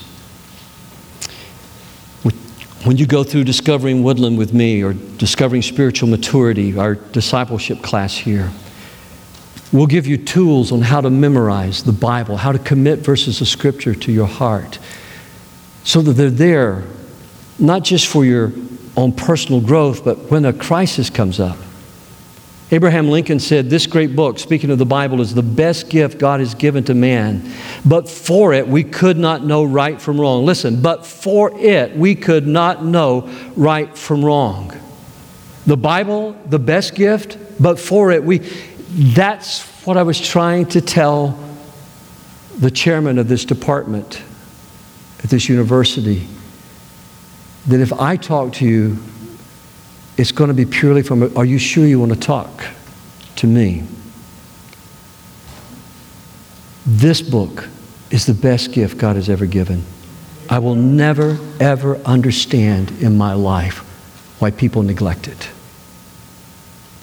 [2.83, 8.13] When you go through Discovering Woodland with me or Discovering Spiritual Maturity, our discipleship class
[8.13, 8.51] here,
[9.73, 13.47] We'll give you tools on how to memorize the Bible, how to commit verses of
[13.47, 14.77] Scripture to your heart,
[15.83, 16.83] so that they're there
[17.57, 18.53] not just for your
[18.95, 21.57] own personal growth, but when a crisis comes up.
[22.71, 26.39] Abraham Lincoln said, This great book, speaking of the Bible, is the best gift God
[26.39, 27.51] has given to man.
[27.85, 30.45] But for it, we could not know right from wrong.
[30.45, 34.71] Listen, but for it, we could not know right from wrong.
[35.65, 38.39] The Bible, the best gift, but for it, we
[38.93, 41.37] that's what I was trying to tell
[42.59, 44.21] the chairman of this department
[45.23, 46.27] at this university.
[47.67, 48.97] That if I talk to you,
[50.17, 52.65] it's going to be purely from, are you sure you want to talk
[53.37, 53.83] to me?
[56.85, 57.67] This book
[58.11, 59.83] is the best gift God has ever given.
[60.49, 63.77] I will never, ever understand in my life
[64.39, 65.49] why people neglect it.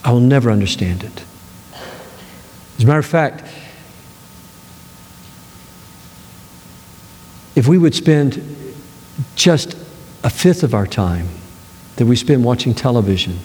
[0.04, 1.24] I will never understand it.
[2.80, 3.44] As a matter of fact,
[7.54, 8.42] if we would spend
[9.36, 9.76] just
[10.24, 11.28] a fifth of our time
[11.96, 13.38] that we spend watching television,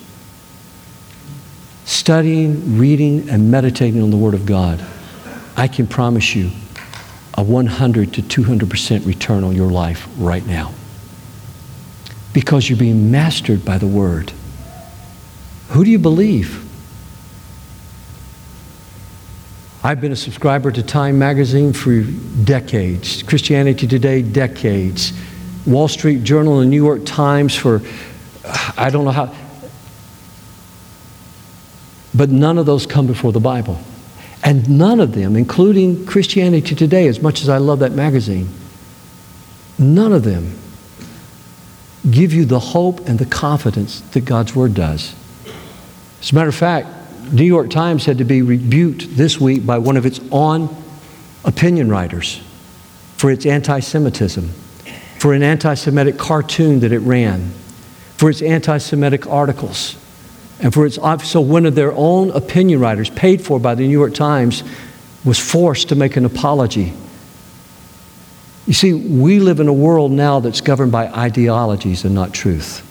[1.84, 4.82] studying, reading, and meditating on the Word of God,
[5.54, 6.50] I can promise you
[7.34, 10.72] a 100 to 200% return on your life right now.
[12.32, 14.32] Because you're being mastered by the Word.
[15.68, 16.65] Who do you believe?
[19.86, 22.00] I've been a subscriber to Time magazine for
[22.42, 25.12] decades, Christianity Today, decades,
[25.64, 27.80] Wall Street Journal and New York Times for
[28.44, 29.32] uh, I don't know how.
[32.12, 33.78] But none of those come before the Bible.
[34.42, 38.48] And none of them, including Christianity Today, as much as I love that magazine,
[39.78, 40.58] none of them
[42.10, 45.14] give you the hope and the confidence that God's Word does.
[46.20, 46.88] As a matter of fact,
[47.32, 50.74] New York Times had to be rebuked this week by one of its on
[51.44, 52.40] opinion writers
[53.16, 54.48] for its anti Semitism,
[55.18, 57.50] for an anti Semitic cartoon that it ran,
[58.16, 59.96] for its anti Semitic articles,
[60.60, 60.98] and for its.
[61.28, 64.62] So, one of their own opinion writers, paid for by the New York Times,
[65.24, 66.92] was forced to make an apology.
[68.66, 72.85] You see, we live in a world now that's governed by ideologies and not truth.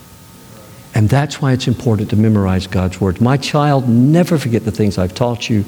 [0.95, 3.19] And that's why it's important to memorize God's Word.
[3.19, 5.65] My child, never forget the things I've taught you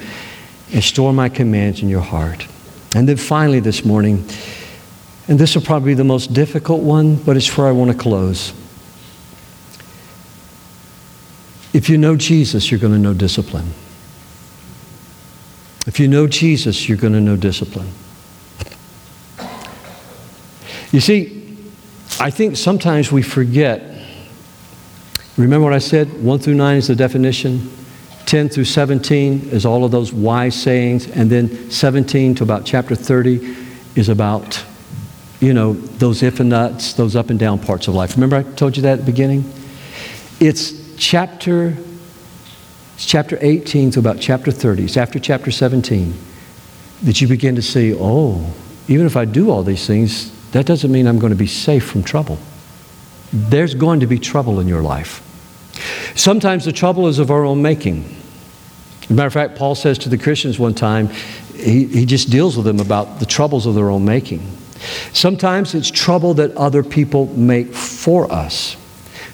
[0.73, 2.47] and store my commands in your heart.
[2.95, 4.25] And then finally, this morning,
[5.27, 7.97] and this will probably be the most difficult one, but it's where I want to
[7.97, 8.53] close.
[11.73, 13.73] If you know Jesus, you're going to know discipline.
[15.85, 17.89] If you know Jesus, you're going to know discipline.
[20.91, 21.57] You see,
[22.19, 23.96] I think sometimes we forget
[25.37, 26.23] Remember what I said?
[26.23, 27.69] 1 through 9 is the definition.
[28.25, 31.07] 10 through 17 is all of those wise sayings.
[31.07, 33.55] And then 17 to about chapter 30
[33.95, 34.63] is about,
[35.39, 38.15] you know, those if and nuts, those up and down parts of life.
[38.15, 39.45] Remember I told you that at the beginning?
[40.39, 41.77] It's chapter,
[42.95, 44.85] it's chapter 18 to about chapter 30.
[44.85, 46.15] It's after chapter 17
[47.03, 48.53] that you begin to see, oh,
[48.87, 51.85] even if I do all these things, that doesn't mean I'm going to be safe
[51.85, 52.39] from trouble.
[53.31, 55.23] There's going to be trouble in your life.
[56.15, 58.03] Sometimes the trouble is of our own making.
[59.03, 61.09] As a matter of fact, Paul says to the Christians one time,
[61.55, 64.45] he, he just deals with them about the troubles of their own making.
[65.13, 68.77] Sometimes it's trouble that other people make for us.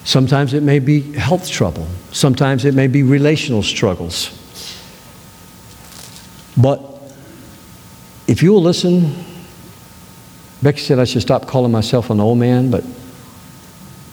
[0.04, 1.86] Sometimes it may be health trouble.
[2.12, 4.30] Sometimes it may be relational struggles.
[6.56, 6.80] But
[8.26, 9.24] if you will listen,
[10.62, 12.84] Becky said I should stop calling myself an old man, but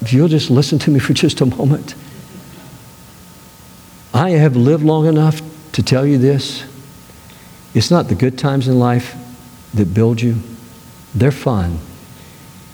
[0.01, 1.95] if you'll just listen to me for just a moment.
[4.21, 5.41] I have lived long enough
[5.71, 6.63] to tell you this.
[7.73, 9.15] It's not the good times in life
[9.73, 10.35] that build you,
[11.15, 11.79] they're fun.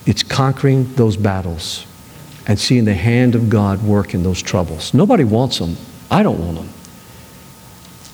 [0.05, 1.85] It's conquering those battles
[2.47, 4.93] and seeing the hand of God work in those troubles.
[4.93, 5.77] Nobody wants them.
[6.11, 6.69] I don't want them.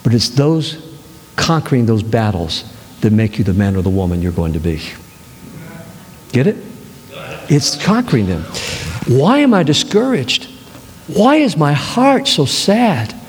[0.03, 0.95] But it's those
[1.35, 2.71] conquering those battles
[3.01, 4.79] that make you the man or the woman you're going to be.
[6.31, 6.57] Get it?
[7.49, 8.43] It's conquering them.
[9.07, 10.51] Why am I discouraged?
[11.07, 13.21] Why is my heart so sad?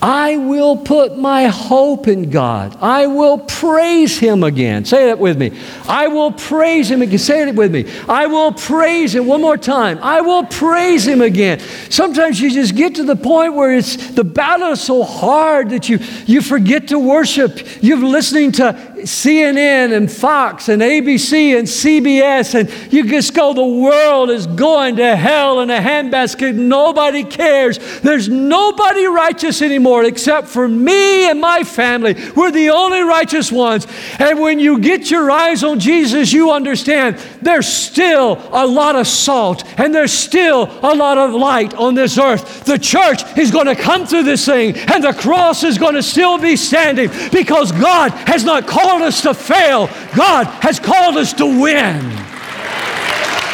[0.00, 2.76] I will put my hope in God.
[2.80, 4.84] I will praise Him again.
[4.84, 5.58] Say that with me.
[5.88, 7.18] I will praise Him again.
[7.18, 7.84] Say it with me.
[8.08, 9.98] I will praise Him one more time.
[10.00, 11.58] I will praise Him again.
[11.90, 15.88] Sometimes you just get to the point where it's the battle is so hard that
[15.88, 17.82] you, you forget to worship.
[17.82, 23.64] You're listening to CNN and Fox and ABC and CBS, and you just go, the
[23.64, 26.54] world is going to hell in a handbasket.
[26.54, 27.78] Nobody cares.
[28.00, 32.14] There's nobody righteous anymore except for me and my family.
[32.34, 33.86] We're the only righteous ones.
[34.18, 39.06] And when you get your eyes on Jesus, you understand there's still a lot of
[39.06, 42.64] salt and there's still a lot of light on this earth.
[42.64, 46.02] The church is going to come through this thing, and the cross is going to
[46.02, 49.86] still be standing because God has not called called us to fail,
[50.16, 51.96] God has called us to win.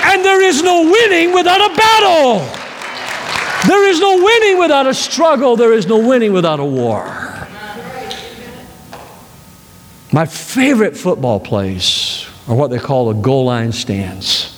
[0.07, 2.64] And there is no winning without a battle.
[3.67, 5.57] There is no winning without a struggle.
[5.57, 7.05] There is no winning without a war.
[10.12, 14.51] My favorite football plays are what they call the goal line stands.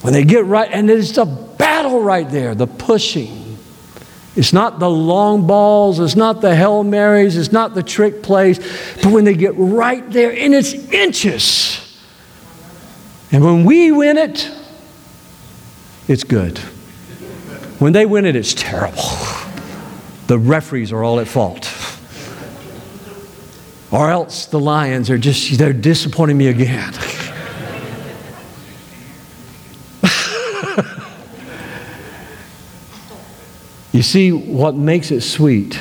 [0.00, 3.42] When they get right, and it's the battle right there, the pushing
[4.34, 8.58] it's not the long balls, it's not the Hail Marys, it's not the trick plays,
[9.02, 11.78] but when they get right there and it's inches.
[13.30, 14.50] And when we win it,
[16.08, 16.58] it's good.
[17.82, 19.02] When they win it, it's terrible.
[20.28, 21.68] The referees are all at fault.
[23.90, 26.94] Or else the Lions are just, they're disappointing me again.
[33.90, 35.78] You see, what makes it sweet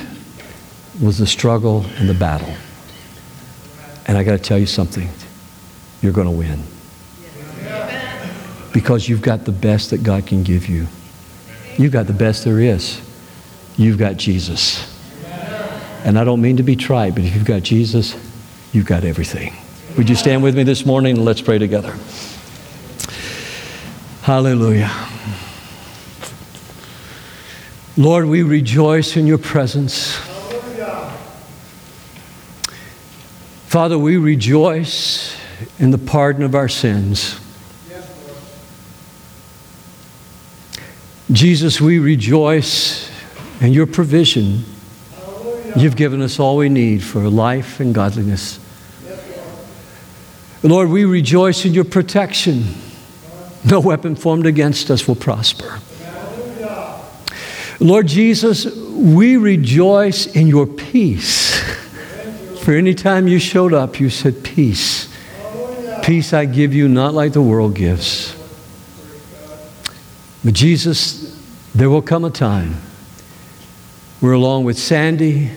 [1.02, 2.54] was the struggle and the battle.
[4.06, 5.08] And I got to tell you something
[6.02, 6.64] you're going to win.
[8.74, 10.88] Because you've got the best that God can give you.
[11.78, 13.02] You've got the best there is.
[13.78, 14.88] You've got Jesus.
[16.04, 18.16] And I don't mean to be trite, but if you've got Jesus,
[18.72, 19.54] you've got everything.
[19.98, 21.96] Would you stand with me this morning and let's pray together?
[24.22, 24.92] Hallelujah.
[27.98, 30.16] Lord, we rejoice in your presence.
[33.68, 35.36] Father, we rejoice
[35.80, 37.41] in the pardon of our sins.
[41.32, 43.10] Jesus, we rejoice
[43.62, 44.66] in your provision.
[45.78, 48.60] You've given us all we need for life and godliness.
[50.64, 52.66] Lord, we rejoice in your protection.
[53.64, 55.80] No weapon formed against us will prosper.
[57.80, 61.60] Lord Jesus, we rejoice in your peace.
[62.64, 65.08] For any time you showed up, you said, Peace.
[66.04, 68.36] Peace I give you, not like the world gives.
[70.44, 71.21] But Jesus,
[71.74, 72.76] there will come a time
[74.20, 75.50] where, along with Sandy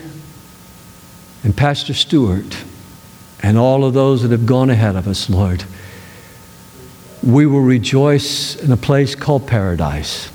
[1.43, 2.63] and Pastor Stewart
[3.43, 5.63] and all of those that have gone ahead of us, Lord,
[7.21, 10.31] we will rejoice in a place called paradise.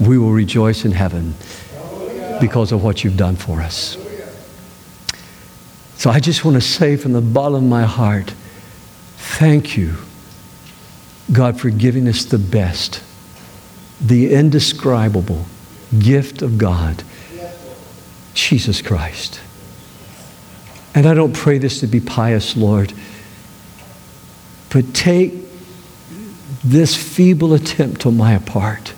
[0.00, 1.34] We will rejoice in heaven
[2.40, 3.96] because of what you've done for us.
[5.96, 8.34] So I just want to say from the bottom of my heart,
[9.16, 9.94] thank you,
[11.32, 13.02] God, for giving us the best,
[14.00, 15.46] the indescribable
[15.98, 17.02] gift of God,
[18.34, 19.40] Jesus Christ.
[20.94, 22.92] And I don't pray this to be pious, Lord,
[24.70, 25.34] but take
[26.64, 28.92] this feeble attempt on my part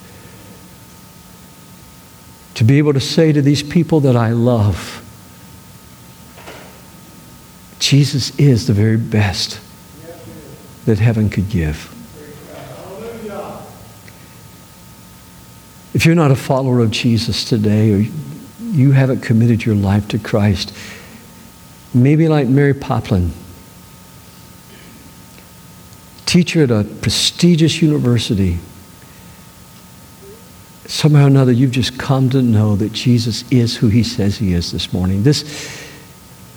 [2.55, 5.05] to be able to say to these people that I love,
[7.79, 9.61] Jesus is the very best
[10.85, 11.95] that heaven could give.
[15.99, 18.07] If you're not a follower of Jesus today or
[18.61, 20.73] you haven't committed your life to Christ,
[21.93, 23.33] maybe like Mary Poplin,
[26.25, 28.59] teacher at a prestigious university,
[30.87, 34.53] somehow or another you've just come to know that Jesus is who he says he
[34.53, 35.25] is this morning.
[35.25, 35.43] This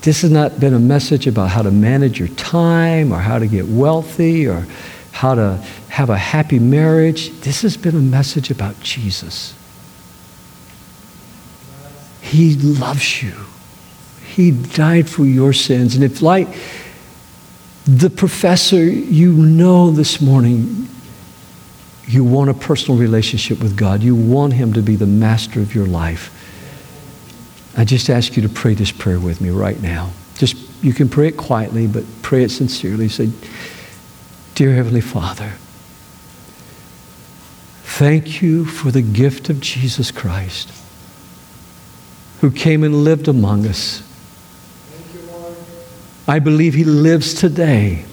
[0.04, 3.48] this has not been a message about how to manage your time or how to
[3.48, 4.68] get wealthy or
[5.12, 5.58] how to
[5.90, 7.32] have a happy marriage.
[7.42, 9.54] This has been a message about Jesus.
[12.22, 13.34] He loves you.
[14.26, 15.96] He died for your sins.
[15.96, 16.48] And if, like
[17.86, 20.88] the professor, you know this morning,
[22.08, 25.76] you want a personal relationship with God, you want Him to be the master of
[25.76, 26.38] your life
[27.78, 30.12] I just ask you to pray this prayer with me right now.
[30.36, 33.08] Just you can pray it quietly, but pray it sincerely.
[33.08, 33.32] Say,
[34.62, 35.54] Dear Heavenly Father,
[37.82, 40.72] thank you for the gift of Jesus Christ,
[42.42, 44.04] who came and lived among us.
[46.28, 48.06] I believe he lives today.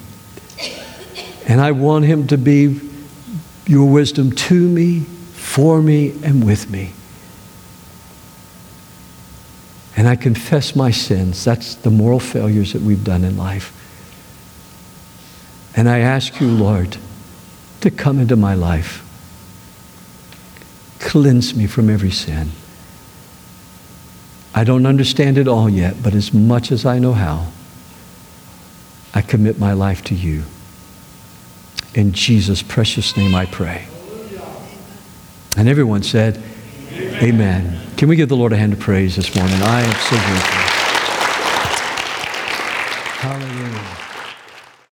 [1.46, 2.80] And I want him to be
[3.66, 6.94] your wisdom to me, for me, and with me.
[9.98, 11.44] And I confess my sins.
[11.44, 13.74] That's the moral failures that we've done in life.
[15.78, 16.96] And I ask you, Lord,
[17.82, 19.04] to come into my life.
[20.98, 22.50] Cleanse me from every sin.
[24.52, 27.46] I don't understand it all yet, but as much as I know how,
[29.14, 30.42] I commit my life to you.
[31.94, 33.86] In Jesus' precious name I pray.
[35.56, 36.42] And everyone said,
[36.92, 37.22] Amen.
[37.22, 37.96] Amen.
[37.96, 39.62] Can we give the Lord a hand of praise this morning?
[39.62, 40.58] I am so grateful.
[43.20, 44.07] Hallelujah.